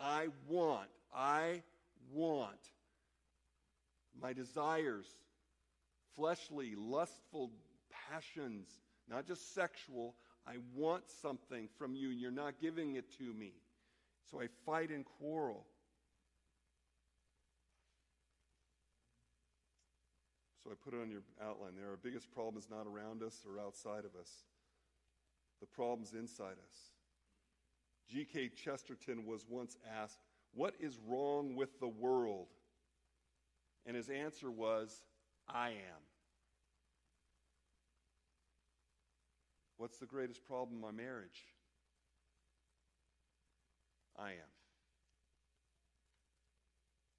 [0.00, 1.62] I want, I
[2.12, 2.58] want.
[4.20, 5.06] My desires,
[6.16, 7.52] fleshly, lustful
[8.10, 8.68] passions,
[9.10, 10.14] not just sexual.
[10.46, 13.52] I want something from you, and you're not giving it to me.
[14.30, 15.66] So I fight and quarrel.
[20.62, 21.90] So I put it on your outline there.
[21.90, 24.30] Our biggest problem is not around us or outside of us,
[25.60, 26.76] the problem's inside us.
[28.08, 28.50] G.K.
[28.64, 30.18] Chesterton was once asked,
[30.54, 32.48] What is wrong with the world?
[33.86, 35.02] And his answer was,
[35.48, 36.09] I am.
[39.80, 41.42] What's the greatest problem in my marriage?
[44.14, 44.50] I am.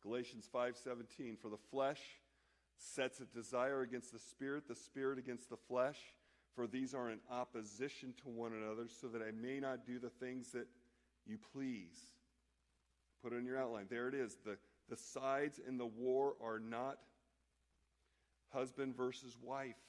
[0.03, 2.20] Galatians 5:17 for the flesh
[2.78, 5.97] sets a desire against the spirit, the spirit against the flesh,
[6.53, 10.12] for these are in opposition to one another so that I may not do the
[10.12, 10.68] things that
[11.26, 12.14] you please.
[13.24, 13.88] Put it in your outline.
[13.89, 14.38] There it is.
[14.45, 16.99] The, the sides in the war are not
[18.49, 19.82] husband versus wife.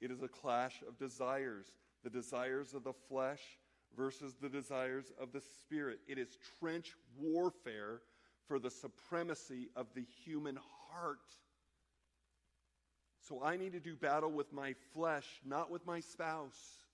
[0.00, 1.66] It is a clash of desires
[2.04, 3.40] the desires of the flesh
[3.96, 5.98] versus the desires of the spirit.
[6.06, 8.00] It is trench warfare
[8.46, 10.56] for the supremacy of the human
[10.88, 11.18] heart.
[13.28, 16.84] So I need to do battle with my flesh, not with my spouse.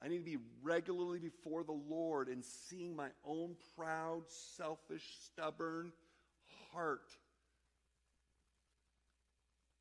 [0.00, 5.92] I need to be regularly before the Lord and seeing my own proud, selfish, stubborn
[6.72, 7.10] heart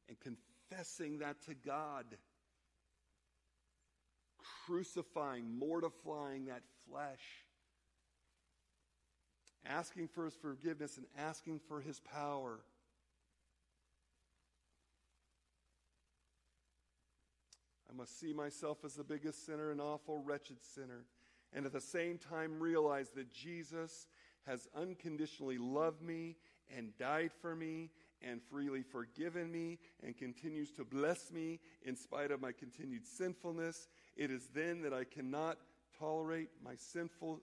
[0.09, 0.19] and
[0.73, 2.05] confessing that to God.
[4.65, 7.45] Crucifying, mortifying that flesh.
[9.65, 12.59] Asking for his forgiveness and asking for his power.
[17.89, 21.05] I must see myself as the biggest sinner, an awful, wretched sinner,
[21.53, 24.07] and at the same time realize that Jesus
[24.47, 26.35] has unconditionally loved me
[26.75, 27.91] and died for me
[28.23, 33.87] and freely forgiven me and continues to bless me in spite of my continued sinfulness.
[34.15, 35.57] It is then that I cannot
[35.99, 37.41] tolerate my sinful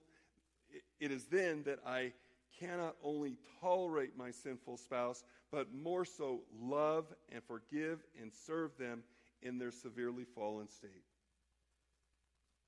[0.99, 2.13] it is then that I
[2.59, 9.03] cannot only tolerate my sinful spouse, but more so love and forgive and serve them
[9.41, 11.03] in their severely fallen state.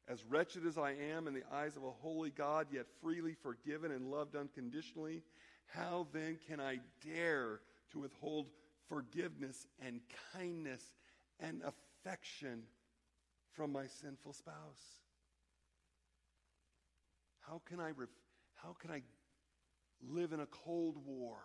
[0.08, 3.92] As wretched as I am in the eyes of a holy God, yet freely forgiven
[3.92, 5.24] and loved unconditionally,
[5.74, 7.62] how then can I dare
[7.94, 8.48] to withhold
[8.90, 10.02] forgiveness and
[10.34, 10.82] kindness
[11.40, 12.64] and affection
[13.54, 15.02] from my sinful spouse?
[17.40, 18.10] How can I, ref-
[18.56, 19.02] how can I
[20.02, 21.38] live in a cold war?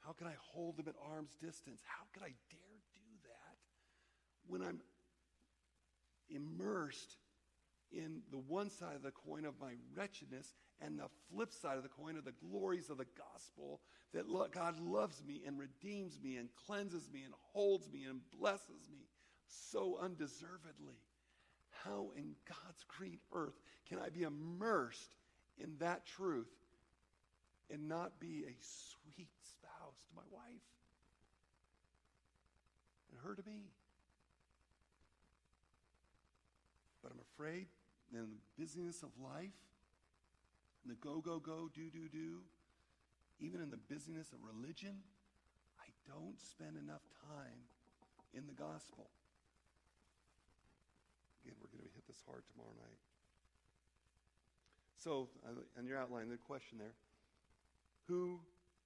[0.00, 1.80] How can I hold them at arm's distance?
[1.84, 3.56] How can I dare do that
[4.46, 4.80] when I'm
[6.28, 7.16] immersed
[7.92, 11.82] in the one side of the coin of my wretchedness and the flip side of
[11.82, 13.80] the coin of the glories of the gospel
[14.12, 18.88] that God loves me and redeems me and cleanses me and holds me and blesses
[18.90, 19.08] me
[19.46, 20.98] so undeservedly.
[21.84, 23.58] How in God's green earth
[23.88, 25.14] can I be immersed
[25.58, 26.50] in that truth
[27.70, 30.42] and not be a sweet spouse to my wife
[33.10, 33.62] and her to me?
[37.02, 37.66] But I'm afraid
[38.12, 39.56] in the busyness of life,
[40.86, 42.40] the go, go, go, do, do, do,
[43.38, 44.96] even in the busyness of religion,
[45.80, 47.68] I don't spend enough time
[48.34, 49.10] in the gospel.
[51.44, 53.00] Again, we're going to hit this hard tomorrow night.
[54.96, 55.28] So,
[55.78, 56.94] on your outline, the question there
[58.08, 58.40] Who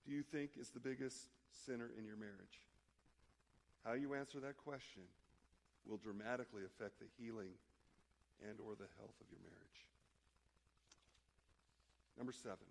[0.07, 2.63] do you think is the biggest sinner in your marriage?
[3.85, 5.03] How you answer that question
[5.87, 7.51] will dramatically affect the healing
[8.43, 9.81] and or the health of your marriage.
[12.17, 12.67] Number seven.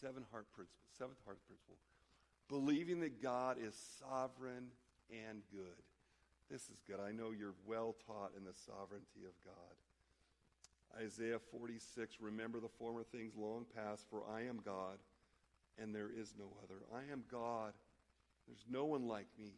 [0.00, 0.86] Seven heart principle.
[0.98, 1.76] Seventh heart principle.
[2.48, 4.70] Believing that God is sovereign
[5.10, 5.82] and good.
[6.50, 7.00] This is good.
[7.00, 9.74] I know you're well taught in the sovereignty of God.
[11.02, 14.98] Isaiah 46 Remember the former things long past, for I am God,
[15.78, 16.80] and there is no other.
[16.94, 17.72] I am God.
[18.46, 19.54] There's no one like me.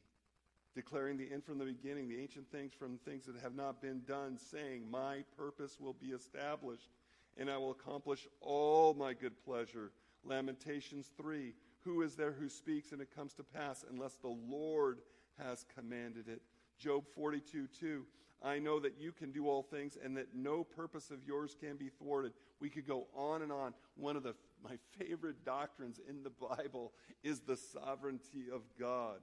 [0.78, 4.00] Declaring the end from the beginning, the ancient things from things that have not been
[4.06, 6.90] done, saying, My purpose will be established,
[7.36, 9.90] and I will accomplish all my good pleasure.
[10.22, 15.00] Lamentations 3 Who is there who speaks and it comes to pass unless the Lord
[15.44, 16.42] has commanded it?
[16.78, 18.04] Job 42 2
[18.40, 21.74] I know that you can do all things and that no purpose of yours can
[21.76, 22.34] be thwarted.
[22.60, 23.74] We could go on and on.
[23.96, 26.92] One of the, my favorite doctrines in the Bible
[27.24, 29.18] is the sovereignty of God.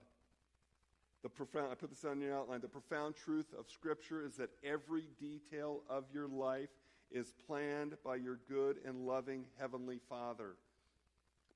[1.25, 2.61] The profound, I put this on your outline.
[2.61, 6.69] The profound truth of Scripture is that every detail of your life
[7.09, 10.51] is planned by your good and loving Heavenly Father.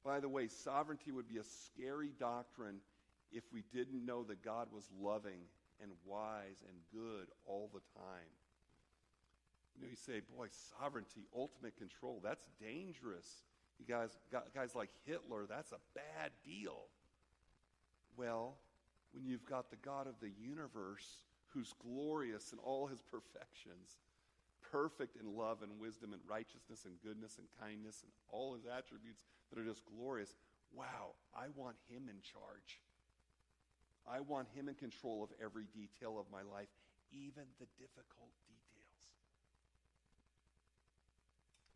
[0.04, 2.78] By the way, sovereignty would be a scary doctrine
[3.32, 5.42] if we didn't know that God was loving
[5.80, 8.26] and wise and good all the time.
[9.76, 10.48] You know, you say, boy,
[10.80, 13.44] sovereignty, ultimate control, that's dangerous.
[13.78, 14.18] You guys,
[14.56, 16.86] guys like Hitler, that's a bad deal.
[18.18, 18.56] Well,
[19.14, 23.98] when you've got the God of the universe who's glorious in all his perfections,
[24.72, 29.24] perfect in love and wisdom and righteousness and goodness and kindness and all his attributes
[29.50, 30.36] that are just glorious,
[30.74, 32.82] wow, I want him in charge.
[34.12, 36.70] I want Him in control of every detail of my life,
[37.12, 38.90] even the difficult details.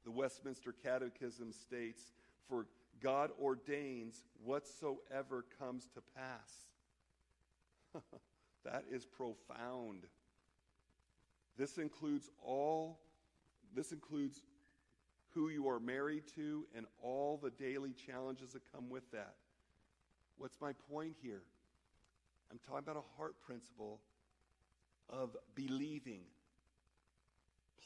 [0.03, 2.11] The Westminster Catechism states,
[2.49, 2.65] For
[3.01, 6.51] God ordains whatsoever comes to pass.
[8.65, 10.05] that is profound.
[11.57, 12.99] This includes all,
[13.75, 14.41] this includes
[15.33, 19.35] who you are married to and all the daily challenges that come with that.
[20.37, 21.43] What's my point here?
[22.51, 23.99] I'm talking about a heart principle
[25.09, 26.21] of believing,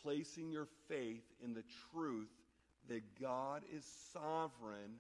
[0.02, 2.30] placing your faith in the truth
[2.90, 5.00] that God is sovereign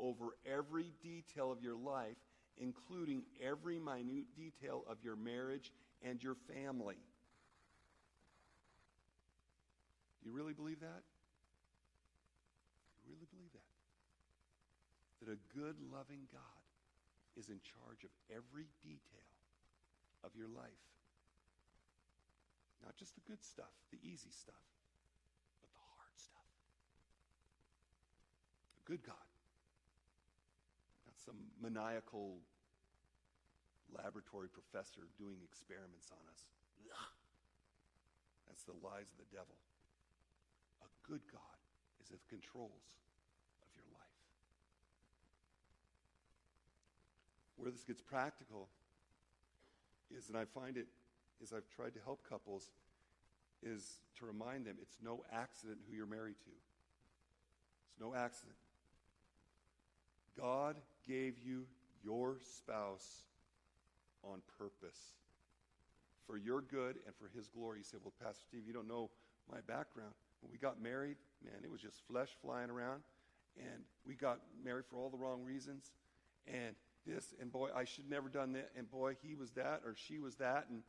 [0.00, 2.16] over every detail of your life,
[2.60, 5.72] including every minute detail of your marriage
[6.02, 6.98] and your family.
[10.22, 11.02] Do you really believe that?
[13.04, 13.72] You really believe that?
[15.24, 16.62] That a good, loving God
[17.36, 19.28] is in charge of every detail
[20.24, 20.84] of your life.
[22.82, 24.66] Not just the good stuff, the easy stuff,
[25.62, 26.50] but the hard stuff.
[28.78, 29.27] A good God.
[31.28, 32.40] Some maniacal
[33.92, 36.48] laboratory professor doing experiments on us.
[38.48, 39.52] That's the lies of the devil.
[40.80, 41.60] A good God
[42.00, 42.96] is in controls
[43.60, 44.18] of your life.
[47.58, 48.68] where this gets practical
[50.16, 50.86] is, and I find it
[51.42, 52.70] as I've tried to help couples,
[53.62, 56.50] is to remind them it's no accident who you're married to.
[57.90, 58.56] It's no accident.
[60.38, 61.66] God gave you
[62.04, 63.22] your spouse
[64.22, 64.98] on purpose
[66.26, 67.78] for your good and for his glory.
[67.78, 69.10] You say, Well, Pastor Steve, you don't know
[69.50, 70.12] my background.
[70.40, 73.02] When we got married, man, it was just flesh flying around.
[73.58, 75.90] And we got married for all the wrong reasons.
[76.46, 76.74] And
[77.06, 80.18] this, and boy, I should never done that, and boy, he was that or she
[80.18, 80.82] was that, and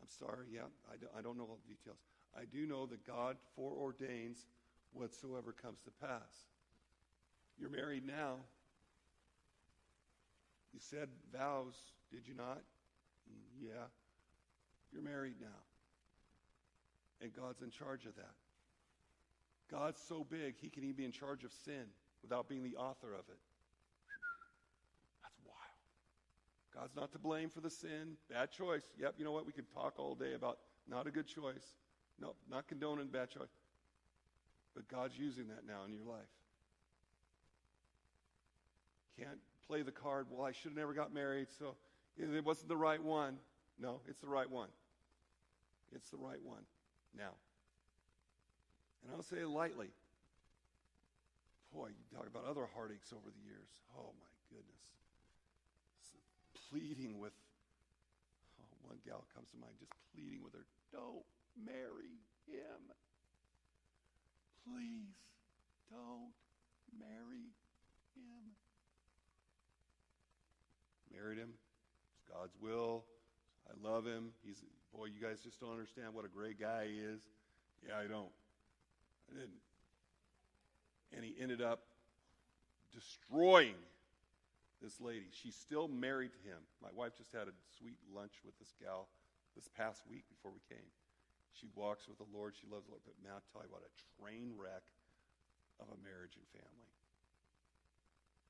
[0.00, 0.60] I'm sorry, yeah,
[0.90, 1.98] I don't, I don't know all the details.
[2.36, 4.46] I do know that God foreordains
[4.92, 6.46] whatsoever comes to pass.
[7.58, 8.36] You're married now.
[10.72, 11.74] You said vows,
[12.10, 12.62] did you not?
[13.60, 13.86] Yeah.
[14.92, 15.46] You're married now.
[17.20, 18.34] And God's in charge of that.
[19.70, 21.86] God's so big, he can even be in charge of sin
[22.22, 23.38] without being the author of it.
[25.22, 26.74] That's wild.
[26.74, 28.16] God's not to blame for the sin.
[28.30, 28.82] Bad choice.
[28.98, 29.46] Yep, you know what?
[29.46, 30.58] We could talk all day about
[30.88, 31.74] not a good choice.
[32.20, 33.48] Nope, not condoning bad choice.
[34.74, 36.28] But God's using that now in your life.
[39.18, 41.74] Can't play the card, well, I should have never got married, so
[42.18, 43.36] it wasn't the right one.
[43.80, 44.68] No, it's the right one.
[45.94, 46.62] It's the right one
[47.16, 47.34] now.
[49.02, 49.88] And I don't say it lightly.
[51.72, 53.68] Boy, you talk about other heartaches over the years.
[53.98, 54.84] Oh, my goodness
[56.74, 57.32] pleading with,
[58.58, 61.22] oh, one gal comes to mind, just pleading with her, don't
[61.54, 62.18] marry
[62.50, 62.82] him.
[64.66, 65.14] Please
[65.86, 66.34] don't
[66.98, 67.54] marry
[68.18, 68.58] him.
[71.14, 71.50] Married him.
[72.14, 73.04] It's God's will.
[73.68, 74.30] I love him.
[74.44, 74.62] He's
[74.94, 77.20] boy, you guys just don't understand what a great guy he is.
[77.86, 78.30] Yeah, I don't.
[79.30, 79.62] I didn't.
[81.14, 81.86] And he ended up
[82.92, 83.78] destroying
[84.82, 85.26] this lady.
[85.32, 86.58] She's still married to him.
[86.82, 89.08] My wife just had a sweet lunch with this gal
[89.54, 90.86] this past week before we came.
[91.54, 92.54] She walks with the Lord.
[92.58, 93.06] She loves the Lord.
[93.06, 94.82] But now I'll tell you what, a train wreck
[95.78, 96.90] of a marriage and family.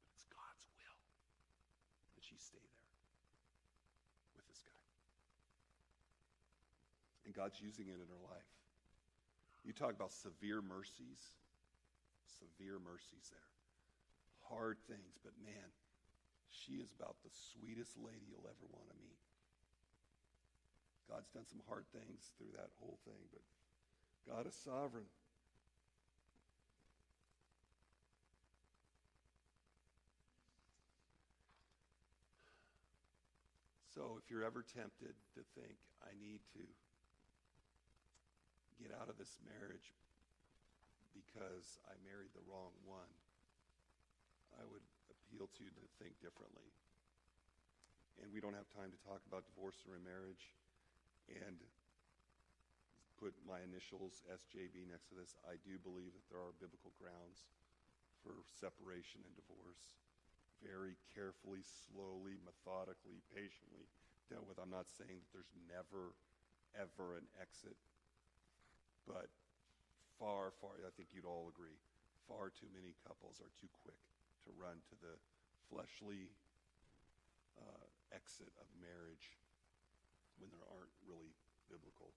[0.00, 0.96] But it's God's will
[2.16, 2.88] that she stay there
[4.36, 4.80] with this guy.
[7.36, 8.50] God's using it in her life.
[9.66, 11.18] You talk about severe mercies,
[12.24, 13.50] severe mercies there.
[14.46, 15.68] Hard things, but man,
[16.54, 19.18] she is about the sweetest lady you'll ever want to meet.
[21.10, 23.42] God's done some hard things through that whole thing, but
[24.28, 25.08] God is sovereign.
[33.94, 36.66] So if you're ever tempted to think, I need to
[38.84, 39.96] get out of this marriage
[41.16, 43.08] because I married the wrong one,
[44.60, 46.68] I would appeal to you to think differently.
[48.20, 50.52] And we don't have time to talk about divorce or remarriage
[51.32, 51.56] and
[53.16, 55.32] put my initials SJB next to this.
[55.48, 57.48] I do believe that there are biblical grounds
[58.20, 59.96] for separation and divorce.
[60.60, 63.88] Very carefully, slowly, methodically, patiently
[64.28, 64.60] dealt with.
[64.60, 66.12] I'm not saying that there's never,
[66.76, 67.76] ever an exit,
[69.06, 69.28] but
[70.18, 71.76] far, far, I think you'd all agree,
[72.28, 74.00] far too many couples are too quick
[74.44, 75.14] to run to the
[75.68, 76.32] fleshly
[77.56, 79.36] uh, exit of marriage
[80.38, 81.32] when there aren't really
[81.68, 82.12] biblical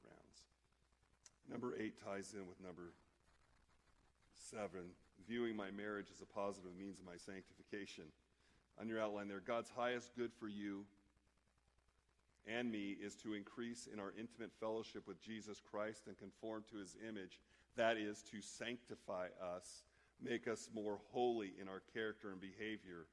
[0.00, 0.38] grounds.
[1.48, 2.92] Number eight ties in with number
[4.36, 4.92] seven
[5.26, 8.04] viewing my marriage as a positive means of my sanctification.
[8.80, 10.84] On your outline there, God's highest good for you
[12.46, 16.78] and me is to increase in our intimate fellowship with Jesus Christ and conform to
[16.78, 17.38] his image.
[17.76, 19.84] That is to sanctify us,
[20.20, 23.06] make us more holy in our character and behavior.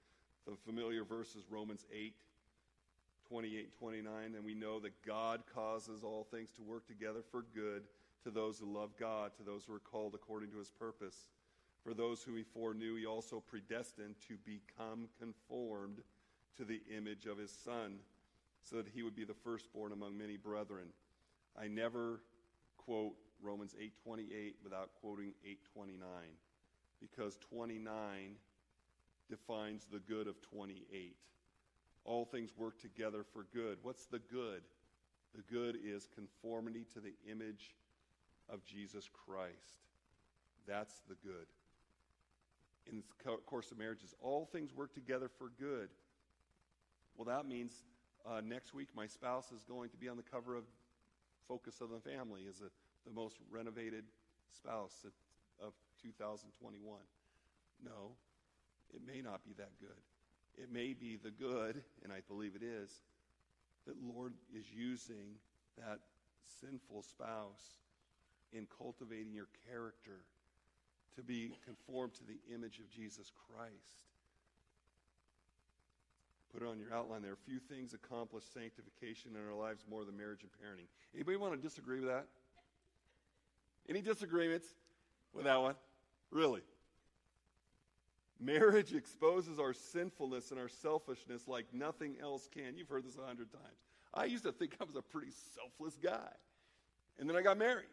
[0.46, 2.14] The familiar verses, Romans 8,
[3.30, 7.46] 28 and 29, and we know that God causes all things to work together for
[7.54, 7.84] good
[8.24, 11.28] to those who love God, to those who are called according to his purpose.
[11.84, 16.02] For those who he foreknew, he also predestined to become conformed
[16.58, 18.00] to the image of his Son,
[18.70, 20.88] so that he would be the firstborn among many brethren.
[21.58, 22.22] I never
[22.78, 26.38] quote Romans 8:28 without quoting 8:29
[27.00, 28.38] because 29
[29.30, 31.18] defines the good of 28.
[32.04, 33.80] All things work together for good.
[33.84, 34.64] What's the good?
[35.36, 37.76] The good is conformity to the image
[38.50, 39.84] of Jesus Christ.
[40.66, 41.48] That's the good.
[42.88, 45.90] In the course of marriages, all things work together for good.
[47.16, 47.84] Well, that means
[48.30, 50.64] uh, next week my spouse is going to be on the cover of
[51.48, 52.70] Focus of the Family as a,
[53.08, 54.04] the most renovated
[54.56, 55.06] spouse
[55.62, 57.00] of 2021.
[57.84, 58.12] No,
[58.94, 60.04] it may not be that good.
[60.58, 62.92] It may be the good, and I believe it is,
[63.88, 65.36] that Lord is using
[65.78, 66.00] that
[66.62, 67.80] sinful spouse
[68.52, 70.26] in cultivating your character
[71.16, 74.09] to be conformed to the image of Jesus Christ.
[76.54, 77.36] Put it on your outline there.
[77.46, 80.88] Few things accomplish sanctification in our lives more than marriage and parenting.
[81.14, 82.26] Anybody want to disagree with that?
[83.88, 84.68] Any disagreements
[85.34, 85.76] with that one?
[86.32, 86.62] Really?
[88.40, 92.78] Marriage exposes our sinfulness and our selfishness like nothing else can.
[92.78, 93.78] You've heard this a hundred times.
[94.14, 96.32] I used to think I was a pretty selfless guy.
[97.20, 97.86] And then I got married.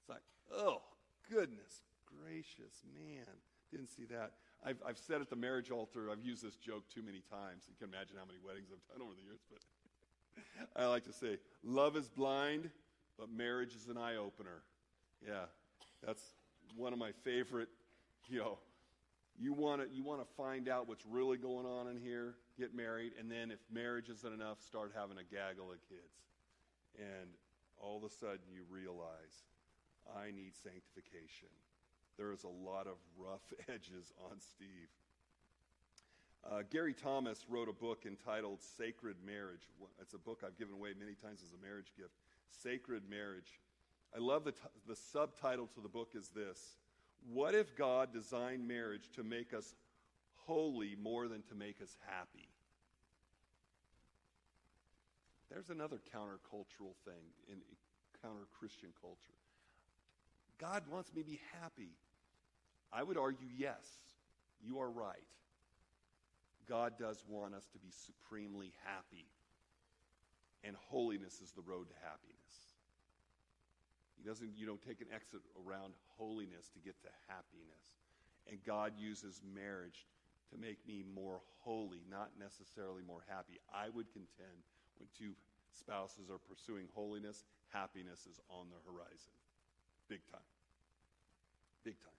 [0.00, 0.80] It's like, oh,
[1.30, 1.82] goodness
[2.22, 3.26] gracious, man.
[3.70, 4.32] Didn't see that.
[4.64, 7.64] I've, I've said at the marriage altar, I've used this joke too many times.
[7.68, 9.60] You can imagine how many weddings I've done over the years, but
[10.82, 12.70] I like to say, love is blind,
[13.18, 14.62] but marriage is an eye opener.
[15.24, 15.44] Yeah,
[16.04, 16.22] that's
[16.76, 17.68] one of my favorite,
[18.28, 18.58] you know,
[19.38, 22.74] you want to you want to find out what's really going on in here, get
[22.74, 26.22] married, and then if marriage isn't enough, start having a gaggle of kids.
[26.96, 27.30] And
[27.76, 29.42] all of a sudden you realize
[30.16, 31.48] I need sanctification.
[32.16, 34.88] There is a lot of rough edges on Steve.
[36.50, 39.62] Uh, Gary Thomas wrote a book entitled Sacred Marriage.
[40.00, 42.12] It's a book I've given away many times as a marriage gift.
[42.62, 43.60] Sacred Marriage.
[44.14, 46.76] I love the, t- the subtitle to the book is this
[47.32, 49.74] What if God designed marriage to make us
[50.46, 52.48] holy more than to make us happy?
[55.50, 57.58] There's another countercultural thing in
[58.22, 59.38] counter Christian culture.
[60.58, 61.90] God wants me to be happy.
[62.94, 63.84] I would argue, yes,
[64.62, 65.26] you are right.
[66.68, 69.26] God does want us to be supremely happy.
[70.62, 72.54] And holiness is the road to happiness.
[74.16, 77.98] He doesn't, you don't take an exit around holiness to get to happiness.
[78.48, 80.06] And God uses marriage
[80.52, 83.58] to make me more holy, not necessarily more happy.
[83.74, 84.62] I would contend
[84.96, 85.34] when two
[85.74, 89.34] spouses are pursuing holiness, happiness is on the horizon.
[90.08, 90.40] Big time.
[91.82, 92.12] Big time.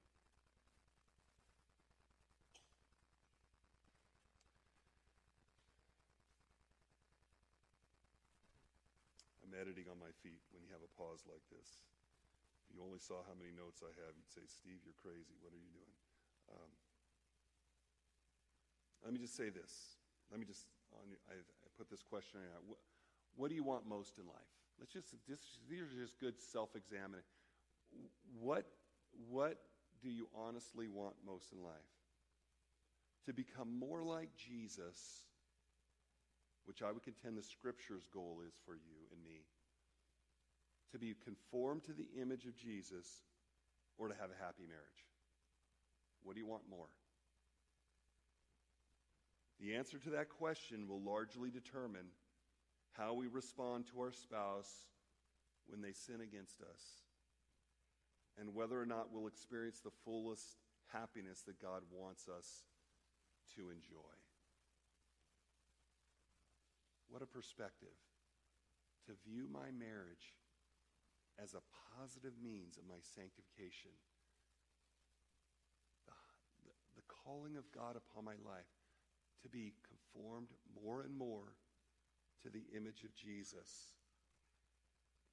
[9.44, 11.88] I'm editing on my feet when you have a pause like this.
[12.68, 15.38] If you only saw how many notes I have, you'd say, Steve, you're crazy.
[15.40, 15.96] What are you doing?
[16.52, 16.72] Um,
[19.04, 20.02] let me just say this.
[20.34, 22.66] Let me just, on, I, I put this question out.
[22.66, 22.82] What,
[23.38, 24.52] what do you want most in life?
[24.80, 27.24] Let's just, this, these are just good self-examining.
[28.42, 28.66] What,
[29.30, 29.62] what
[30.02, 31.94] do you honestly want most in life?
[33.26, 35.26] To become more like Jesus
[36.66, 39.05] which I would contend the Scripture's goal is for you
[40.92, 43.06] to be conformed to the image of Jesus
[43.98, 45.06] or to have a happy marriage?
[46.24, 46.88] What do you want more?
[49.60, 52.08] The answer to that question will largely determine
[52.92, 54.72] how we respond to our spouse
[55.68, 56.82] when they sin against us
[58.38, 60.58] and whether or not we'll experience the fullest
[60.92, 62.66] happiness that God wants us
[63.56, 64.16] to enjoy.
[67.10, 67.96] What a perspective
[69.08, 70.34] to view my marriage
[71.42, 71.64] as a
[71.96, 73.92] positive means of my sanctification.
[76.08, 76.14] The,
[76.96, 78.70] the, calling of God upon my life
[79.44, 80.50] to be conformed
[80.84, 81.58] more and more
[82.44, 83.96] to the image of Jesus.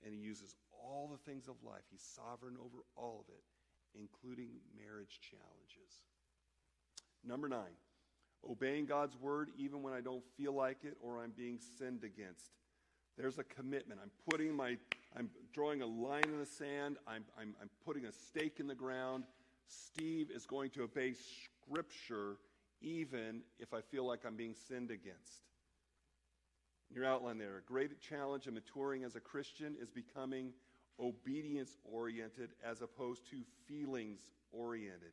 [0.04, 1.84] And he uses all the things of life.
[1.90, 3.44] He's sovereign over all of it,
[3.94, 6.02] including marriage challenges.
[7.24, 7.76] Number nine,
[8.48, 12.50] obeying God's word even when I don't feel like it or I'm being sinned against.
[13.16, 14.00] There's a commitment.
[14.02, 14.76] I'm putting my,
[15.16, 16.96] I'm drawing a line in the sand.
[17.06, 19.24] I'm, I'm, I'm putting a stake in the ground.
[19.66, 22.36] Steve is going to obey Scripture
[22.80, 25.42] even if I feel like I'm being sinned against.
[26.90, 27.58] Your outline there.
[27.58, 30.52] A great challenge in maturing as a Christian is becoming
[31.00, 33.36] obedience oriented as opposed to
[33.66, 34.20] feelings
[34.52, 35.12] oriented.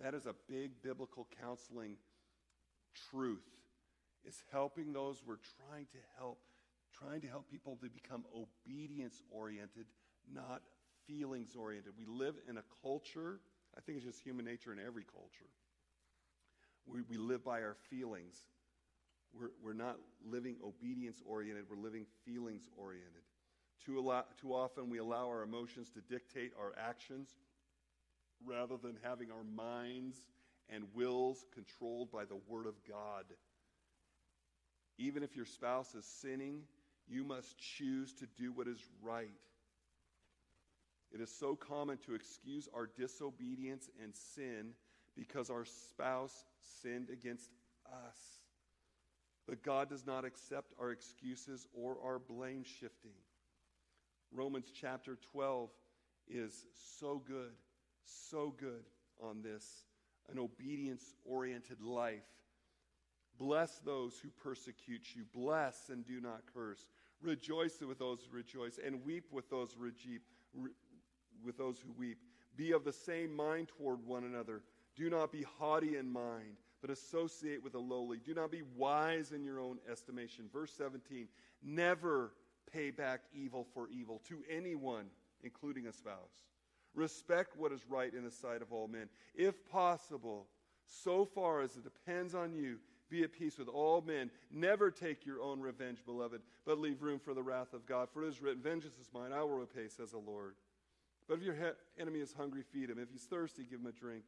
[0.00, 1.96] That is a big biblical counseling
[3.10, 3.44] truth
[4.26, 6.38] is helping those we're trying to help,
[7.02, 9.86] trying to help people to become obedience oriented,
[10.32, 10.62] not
[11.06, 11.92] feelings oriented.
[11.98, 13.40] We live in a culture,
[13.76, 15.50] I think it's just human nature in every culture.
[16.86, 18.36] We, we live by our feelings.
[19.32, 23.22] We're, we're not living obedience oriented, we're living feelings oriented.
[23.84, 27.28] Too, allow, too often we allow our emotions to dictate our actions
[28.44, 30.16] rather than having our minds
[30.68, 33.24] and wills controlled by the Word of God.
[34.98, 36.62] Even if your spouse is sinning,
[37.10, 39.28] you must choose to do what is right.
[41.12, 44.74] It is so common to excuse our disobedience and sin
[45.16, 46.44] because our spouse
[46.82, 47.50] sinned against
[47.86, 48.18] us.
[49.48, 53.18] But God does not accept our excuses or our blame shifting.
[54.32, 55.70] Romans chapter 12
[56.28, 56.66] is
[57.00, 57.50] so good,
[58.04, 58.84] so good
[59.20, 59.84] on this
[60.30, 62.22] an obedience oriented life.
[63.38, 65.24] Bless those who persecute you.
[65.34, 66.84] Bless and do not curse.
[67.22, 70.22] Rejoice with those who rejoice, and weep with those who weep,
[71.44, 72.18] with those who weep.
[72.56, 74.62] Be of the same mind toward one another.
[74.96, 78.18] Do not be haughty in mind, but associate with the lowly.
[78.18, 80.46] Do not be wise in your own estimation.
[80.52, 81.28] Verse 17
[81.62, 82.32] Never
[82.72, 85.06] pay back evil for evil to anyone,
[85.42, 86.44] including a spouse.
[86.94, 89.08] Respect what is right in the sight of all men.
[89.34, 90.46] If possible,
[90.86, 92.78] so far as it depends on you,
[93.10, 94.30] be at peace with all men.
[94.50, 98.08] Never take your own revenge, beloved, but leave room for the wrath of God.
[98.12, 100.54] For it is written, Vengeance is mine, I will repay, says the Lord.
[101.28, 102.98] But if your he- enemy is hungry, feed him.
[102.98, 104.24] If he's thirsty, give him a drink.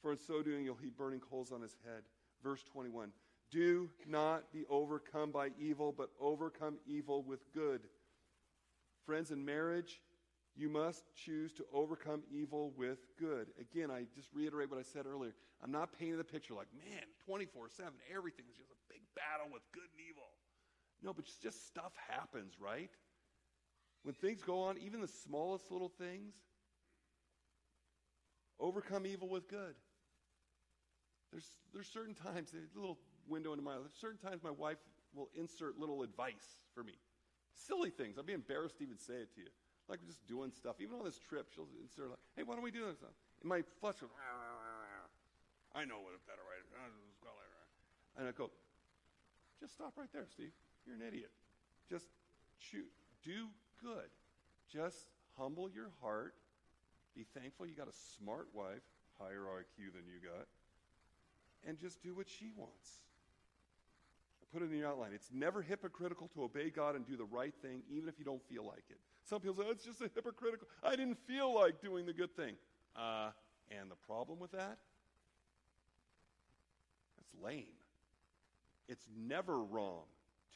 [0.00, 2.02] For in so doing, you'll heap burning coals on his head.
[2.42, 3.12] Verse 21
[3.50, 7.82] Do not be overcome by evil, but overcome evil with good.
[9.04, 10.00] Friends, in marriage,
[10.56, 13.48] you must choose to overcome evil with good.
[13.60, 15.34] Again, I just reiterate what I said earlier.
[15.62, 19.52] I'm not painting the picture like, man, 24 7, everything is just a big battle
[19.52, 20.28] with good and evil.
[21.02, 22.90] No, but just stuff happens, right?
[24.02, 26.34] When things go on, even the smallest little things,
[28.58, 29.74] overcome evil with good.
[31.30, 32.98] There's, there's certain times, a little
[33.28, 34.78] window into my life, certain times my wife
[35.14, 36.94] will insert little advice for me.
[37.54, 38.18] Silly things.
[38.18, 39.48] I'd be embarrassed to even say it to you
[39.90, 40.76] like just doing stuff.
[40.80, 43.62] Even on this trip, she'll insert like, "Hey, why don't we do this?" And my
[43.80, 45.08] flesh goes, ah.
[45.74, 46.62] "I know what better way."
[48.16, 48.50] And I go,
[49.58, 50.52] "Just stop right there, Steve.
[50.86, 51.32] You're an idiot.
[51.88, 52.08] Just
[52.58, 52.92] choose,
[53.22, 53.50] do
[53.82, 54.10] good.
[54.68, 56.34] Just humble your heart.
[57.14, 58.82] Be thankful you got a smart wife,
[59.18, 60.46] higher IQ than you got,
[61.64, 63.02] and just do what she wants."
[64.42, 65.12] I put it in your outline.
[65.12, 68.42] It's never hypocritical to obey God and do the right thing, even if you don't
[68.48, 69.00] feel like it.
[69.24, 70.66] Some people say, oh, it's just a hypocritical.
[70.82, 72.54] I didn't feel like doing the good thing.
[72.96, 73.30] Uh,
[73.70, 74.78] and the problem with that?
[77.16, 77.66] That's lame.
[78.88, 80.02] It's never wrong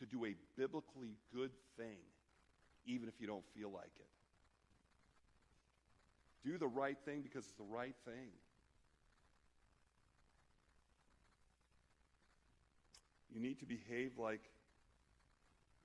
[0.01, 1.99] to do a biblically good thing,
[2.87, 4.07] even if you don't feel like it.
[6.49, 8.33] Do the right thing because it's the right thing.
[13.33, 14.51] You need to behave like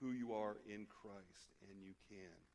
[0.02, 2.49] who you are in Christ, and you can.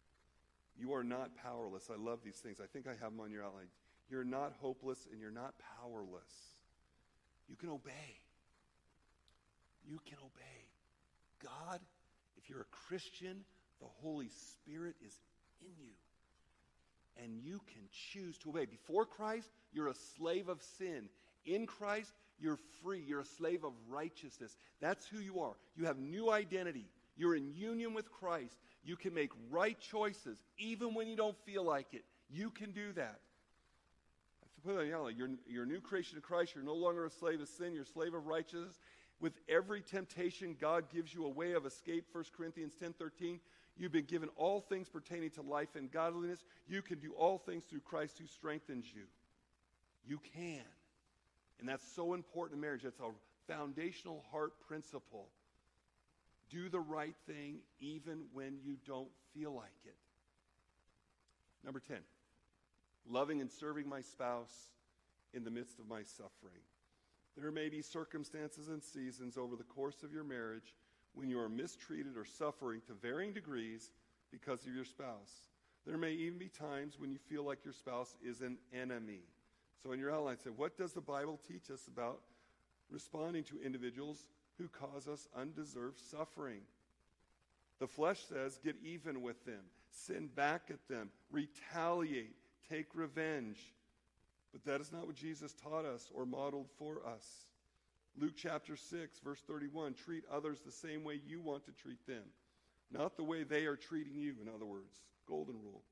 [0.78, 1.90] You are not powerless.
[1.92, 2.60] I love these things.
[2.62, 3.68] I think I have them on your outline.
[4.10, 6.32] You're not hopeless, and you're not powerless.
[7.48, 8.18] You can obey.
[9.86, 10.64] You can obey.
[11.42, 11.80] God,
[12.36, 13.44] if you're a Christian,
[13.80, 15.16] the Holy Spirit is
[15.60, 15.92] in you.
[17.22, 17.82] And you can
[18.12, 18.66] choose to obey.
[18.66, 21.08] Before Christ, you're a slave of sin.
[21.46, 23.04] In Christ, you're free.
[23.06, 24.56] You're a slave of righteousness.
[24.80, 25.54] That's who you are.
[25.76, 26.86] You have new identity.
[27.16, 28.56] You're in union with Christ.
[28.84, 32.04] You can make right choices even when you don't feel like it.
[32.30, 33.20] You can do that.
[34.66, 36.54] You're, you're a new creation of Christ.
[36.54, 37.72] You're no longer a slave of sin.
[37.72, 38.78] You're a slave of righteousness.
[39.20, 42.06] With every temptation, God gives you a way of escape.
[42.12, 43.40] 1 Corinthians 10.13.
[43.76, 46.44] You've been given all things pertaining to life and godliness.
[46.68, 49.02] You can do all things through Christ who strengthens you.
[50.06, 50.64] You can.
[51.60, 52.82] And that's so important in marriage.
[52.82, 53.10] That's a
[53.46, 55.28] foundational heart principle.
[56.54, 59.96] Do the right thing even when you don't feel like it.
[61.64, 61.96] Number 10,
[63.10, 64.70] loving and serving my spouse
[65.32, 66.62] in the midst of my suffering.
[67.36, 70.76] There may be circumstances and seasons over the course of your marriage
[71.14, 73.90] when you are mistreated or suffering to varying degrees
[74.30, 75.48] because of your spouse.
[75.84, 79.22] There may even be times when you feel like your spouse is an enemy.
[79.82, 82.20] So in your outline, say, what does the Bible teach us about
[82.90, 84.28] responding to individuals
[84.58, 86.60] who cause us undeserved suffering?
[87.80, 92.36] The flesh says, get even with them, sin back at them, retaliate,
[92.70, 93.58] take revenge.
[94.52, 97.26] But that is not what Jesus taught us or modeled for us.
[98.16, 102.22] Luke chapter 6, verse 31 treat others the same way you want to treat them,
[102.92, 104.94] not the way they are treating you, in other words.
[105.26, 105.82] Golden rule.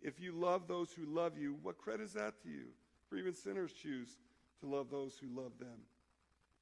[0.00, 2.66] If you love those who love you, what credit is that to you?
[3.08, 4.18] For even sinners choose
[4.60, 5.80] to love those who love them.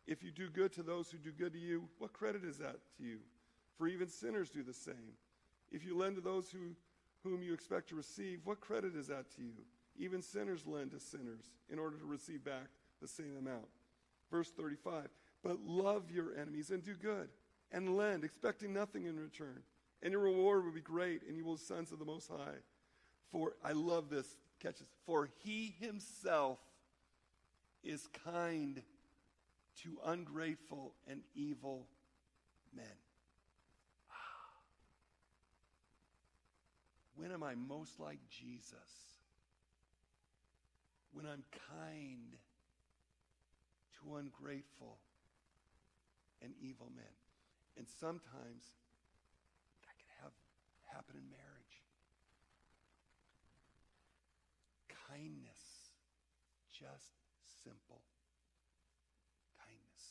[0.07, 2.77] If you do good to those who do good to you, what credit is that
[2.97, 3.19] to you?
[3.79, 5.17] For even sinners do the same.
[5.71, 6.77] If you lend to those who,
[7.23, 9.65] whom you expect to receive, what credit is that to you?
[9.97, 12.69] Even sinners lend to sinners in order to receive back
[13.01, 13.67] the same amount.
[14.31, 15.09] Verse 35
[15.43, 17.29] But love your enemies and do good,
[17.71, 19.63] and lend, expecting nothing in return.
[20.03, 22.59] And your reward will be great, and you will be sons of the Most High.
[23.31, 24.27] For, I love this,
[24.61, 26.59] catch this, for he himself
[27.85, 28.83] is kind
[29.83, 31.87] to ungrateful and evil
[32.75, 32.85] men.
[37.17, 39.21] When am I most like Jesus?
[41.13, 42.37] When I'm kind
[44.01, 44.99] to ungrateful
[46.43, 47.15] and evil men.
[47.77, 48.65] And sometimes
[49.87, 50.33] that can have
[50.93, 51.77] happen in marriage.
[55.09, 55.95] Kindness,
[56.73, 57.13] just
[57.63, 58.03] simple
[59.59, 60.05] kindness.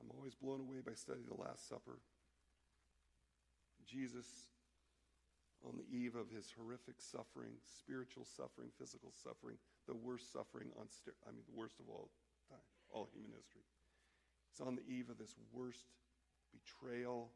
[0.00, 1.98] I'm always blown away by studying the Last Supper.
[3.82, 4.54] Jesus
[5.66, 9.58] on the eve of his horrific suffering, spiritual suffering, physical suffering,
[9.90, 10.86] the worst suffering on,
[11.26, 12.14] I mean, the worst of all
[12.46, 12.62] time,
[12.94, 13.66] all human history.
[14.46, 15.90] He's on the eve of this worst
[16.54, 17.34] betrayal,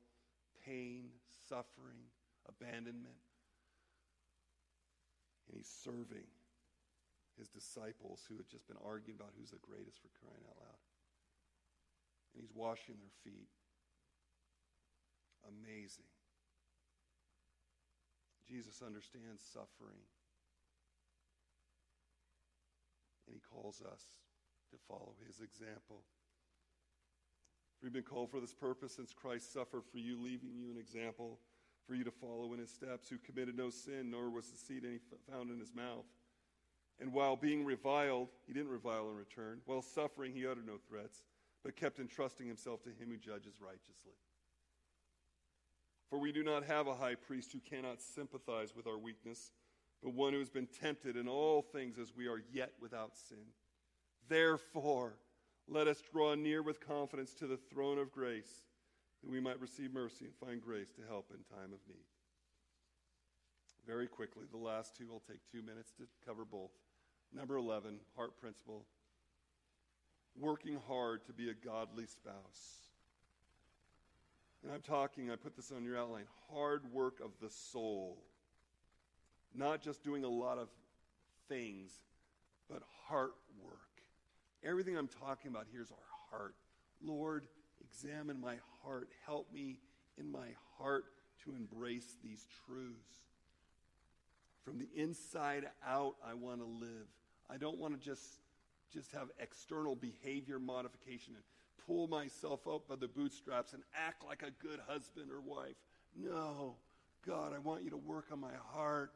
[0.63, 1.11] pain,
[1.51, 2.07] suffering,
[2.47, 3.19] abandonment.
[5.51, 6.31] And he's serving
[7.35, 10.86] his disciples who had just been arguing about who's the greatest for crying out loud.
[12.37, 13.49] And he's washing their feet.
[15.49, 16.05] Amazing.
[18.47, 20.05] Jesus understands suffering.
[23.27, 24.03] And he calls us
[24.71, 26.03] to follow his example.
[27.83, 31.39] We've been called for this purpose since Christ suffered for you, leaving you an example
[31.87, 34.99] for you to follow in his steps, who committed no sin, nor was deceit any
[35.31, 36.05] found in his mouth.
[37.01, 39.61] And while being reviled, he didn't revile in return.
[39.67, 41.23] While suffering, he uttered no threats,
[41.67, 44.15] but kept entrusting himself to him who judges righteously.
[46.09, 49.51] For we do not have a high priest who cannot sympathize with our weakness,
[50.01, 53.47] but one who has been tempted in all things as we are yet without sin.
[54.29, 55.15] Therefore,
[55.67, 58.63] let us draw near with confidence to the throne of grace,
[59.25, 62.07] that we might receive mercy and find grace to help in time of need.
[63.85, 66.71] Very quickly, the last two will take two minutes to cover both.
[67.35, 68.85] Number 11, heart principle
[70.41, 72.77] working hard to be a godly spouse.
[74.63, 78.19] And I'm talking, I put this on your outline hard work of the soul.
[79.55, 80.69] Not just doing a lot of
[81.49, 81.93] things,
[82.69, 83.79] but heart work.
[84.65, 86.55] Everything I'm talking about here is our heart.
[87.03, 87.47] Lord,
[87.81, 89.09] examine my heart.
[89.25, 89.79] Help me
[90.19, 90.49] in my
[90.79, 91.05] heart
[91.45, 93.17] to embrace these truths.
[94.65, 97.07] From the inside out, I want to live.
[97.49, 98.41] I don't want to just,
[98.97, 101.44] just have external behavior modification and
[101.86, 105.77] pull myself up by the bootstraps and act like a good husband or wife.
[106.16, 106.77] No,
[107.27, 109.12] God, I want you to work on my heart.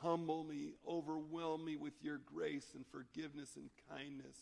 [0.00, 4.36] Humble me, overwhelm me with your grace and forgiveness and kindness.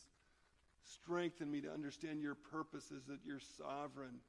[0.84, 4.20] Strengthen me to understand your purposes, that you're sovereign.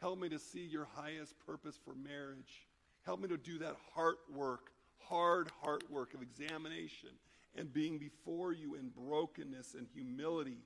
[0.00, 2.66] Help me to see your highest purpose for marriage.
[3.04, 7.10] Help me to do that heart work, hard heart work of examination
[7.56, 10.58] and being before you in brokenness and humility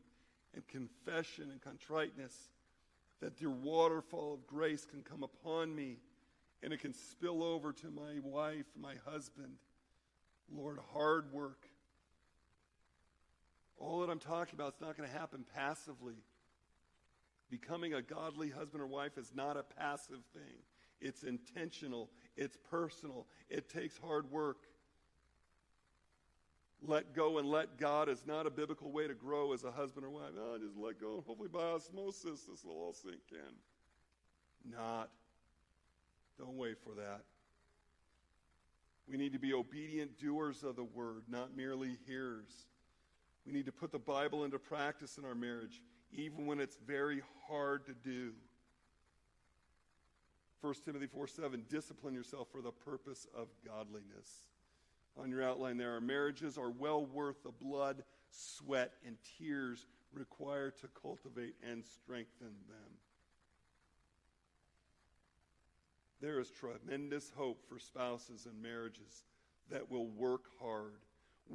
[0.55, 2.35] and confession and contriteness,
[3.20, 5.98] that your waterfall of grace can come upon me
[6.62, 9.55] and it can spill over to my wife, my husband.
[10.51, 11.69] Lord, hard work.
[13.77, 16.16] All that I'm talking about is not going to happen passively.
[17.51, 20.62] Becoming a godly husband or wife is not a passive thing.
[21.01, 24.66] It's intentional, it's personal, it takes hard work.
[26.86, 30.05] Let go and let God is not a biblical way to grow as a husband
[30.05, 30.32] or wife.
[30.35, 31.24] No, just let go.
[31.27, 34.70] Hopefully, by osmosis, this will all sink in.
[34.70, 35.09] Not.
[36.39, 37.23] Don't wait for that.
[39.09, 42.66] We need to be obedient doers of the word, not merely hearers.
[43.47, 45.82] We need to put the Bible into practice in our marriage,
[46.12, 48.32] even when it's very hard to do.
[50.61, 54.48] 1 Timothy 4 7, discipline yourself for the purpose of godliness.
[55.20, 60.76] On your outline there, our marriages are well worth the blood, sweat, and tears required
[60.78, 62.98] to cultivate and strengthen them.
[66.20, 69.24] There is tremendous hope for spouses and marriages
[69.70, 70.94] that will work hard.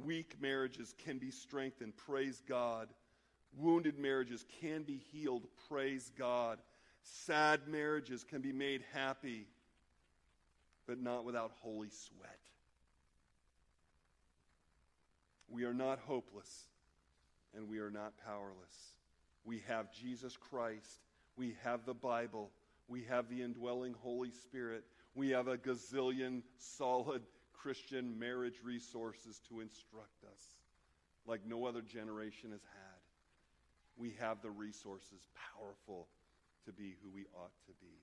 [0.04, 2.88] Weak marriages can be strengthened, praise God.
[3.56, 6.60] Wounded marriages can be healed, praise God.
[7.02, 9.46] Sad marriages can be made happy,
[10.86, 12.39] but not without holy sweat.
[15.50, 16.68] We are not hopeless,
[17.54, 18.94] and we are not powerless.
[19.44, 21.00] We have Jesus Christ,
[21.36, 22.50] we have the Bible,
[22.88, 27.22] we have the indwelling Holy Spirit, we have a gazillion solid
[27.52, 30.42] Christian marriage resources to instruct us
[31.26, 33.00] like no other generation has had.
[33.96, 36.08] We have the resources powerful
[36.64, 38.00] to be who we ought to be.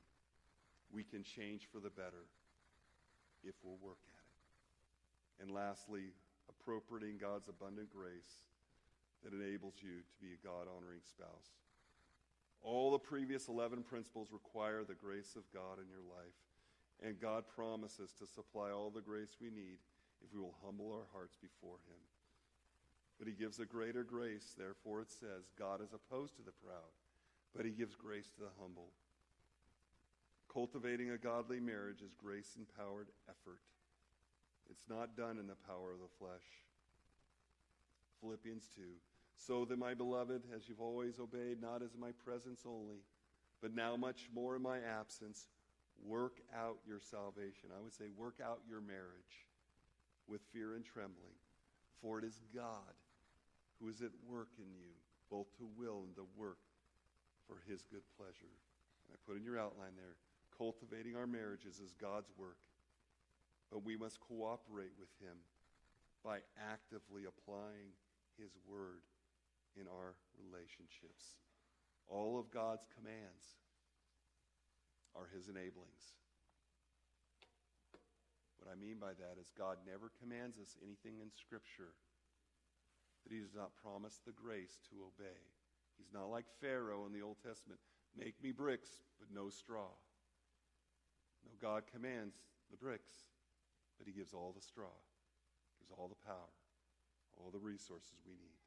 [0.91, 2.25] We can change for the better
[3.43, 5.43] if we'll work at it.
[5.43, 6.13] And lastly,
[6.67, 8.43] appropriating God's abundant grace
[9.23, 11.55] that enables you to be a God honoring spouse.
[12.61, 16.35] All the previous 11 principles require the grace of God in your life.
[17.01, 19.79] And God promises to supply all the grace we need
[20.19, 22.01] if we will humble our hearts before Him.
[23.17, 24.53] But He gives a greater grace.
[24.57, 26.91] Therefore, it says, God is opposed to the proud,
[27.55, 28.91] but He gives grace to the humble.
[30.51, 33.61] Cultivating a godly marriage is grace empowered effort.
[34.69, 36.45] It's not done in the power of the flesh.
[38.21, 38.81] Philippians 2.
[39.35, 43.03] So then, my beloved, as you've always obeyed, not as in my presence only,
[43.61, 45.47] but now much more in my absence,
[46.03, 47.69] work out your salvation.
[47.77, 49.45] I would say, work out your marriage
[50.27, 51.37] with fear and trembling.
[52.01, 52.97] For it is God
[53.79, 54.89] who is at work in you,
[55.29, 56.57] both to will and to work
[57.47, 58.53] for his good pleasure.
[59.07, 60.17] And I put in your outline there
[60.57, 62.57] cultivating our marriages is God's work.
[63.71, 65.37] But we must cooperate with him
[66.23, 67.91] by actively applying
[68.37, 69.03] his word
[69.75, 71.37] in our relationships.
[72.07, 73.59] All of God's commands
[75.15, 76.15] are his enablings.
[78.59, 81.95] What I mean by that is God never commands us anything in Scripture
[83.23, 85.39] that he does not promise the grace to obey.
[85.97, 87.79] He's not like Pharaoh in the Old Testament
[88.15, 88.89] make me bricks,
[89.19, 89.91] but no straw.
[91.45, 92.35] No, God commands
[92.71, 93.13] the bricks
[93.97, 94.93] but He gives all the straw,
[95.81, 96.53] gives all the power,
[97.37, 98.61] all the resources we need.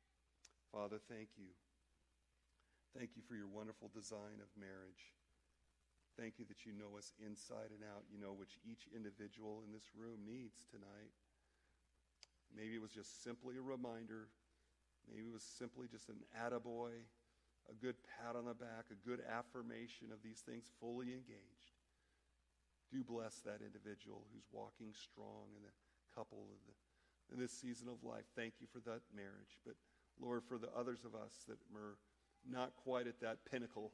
[0.71, 1.51] Father, thank you.
[2.95, 5.15] Thank you for your wonderful design of marriage.
[6.19, 8.03] Thank you that you know us inside and out.
[8.11, 11.15] You know which each individual in this room needs tonight.
[12.51, 14.27] Maybe it was just simply a reminder.
[15.07, 17.07] Maybe it was simply just an attaboy,
[17.71, 21.80] a good pat on the back, a good affirmation of these things fully engaged
[22.91, 25.75] do bless that individual who's walking strong in the
[26.15, 26.77] couple in, the,
[27.35, 28.27] in this season of life.
[28.35, 29.59] Thank you for that marriage.
[29.65, 29.79] But
[30.19, 31.97] Lord, for the others of us that are
[32.43, 33.93] not quite at that pinnacle,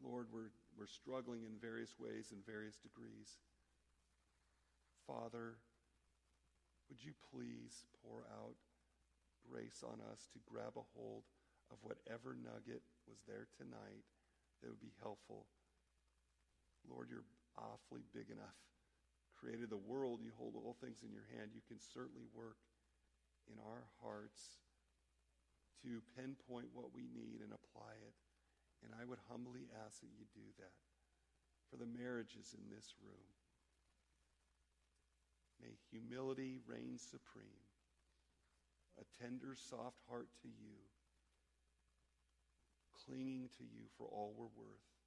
[0.00, 3.44] Lord, we're, we're struggling in various ways and various degrees.
[5.06, 5.60] Father,
[6.88, 8.56] would you please pour out
[9.44, 11.24] grace on us to grab a hold
[11.70, 14.08] of whatever nugget was there tonight
[14.62, 15.44] that would be helpful?
[16.88, 18.58] Lord, you're awfully big enough.
[19.38, 21.56] Created the world, you hold all things in your hand.
[21.56, 22.60] You can certainly work
[23.48, 24.60] in our hearts
[25.80, 28.16] to pinpoint what we need and apply it.
[28.84, 30.76] And I would humbly ask that you do that
[31.68, 33.28] for the marriages in this room.
[35.60, 37.64] May humility reign supreme,
[38.96, 40.80] a tender, soft heart to you,
[43.04, 44.99] clinging to you for all we're worth.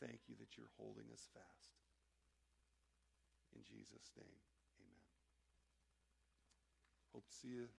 [0.00, 1.74] Thank you that you're holding us fast.
[3.54, 4.38] In Jesus' name,
[4.78, 5.02] amen.
[7.12, 7.66] Hope to see you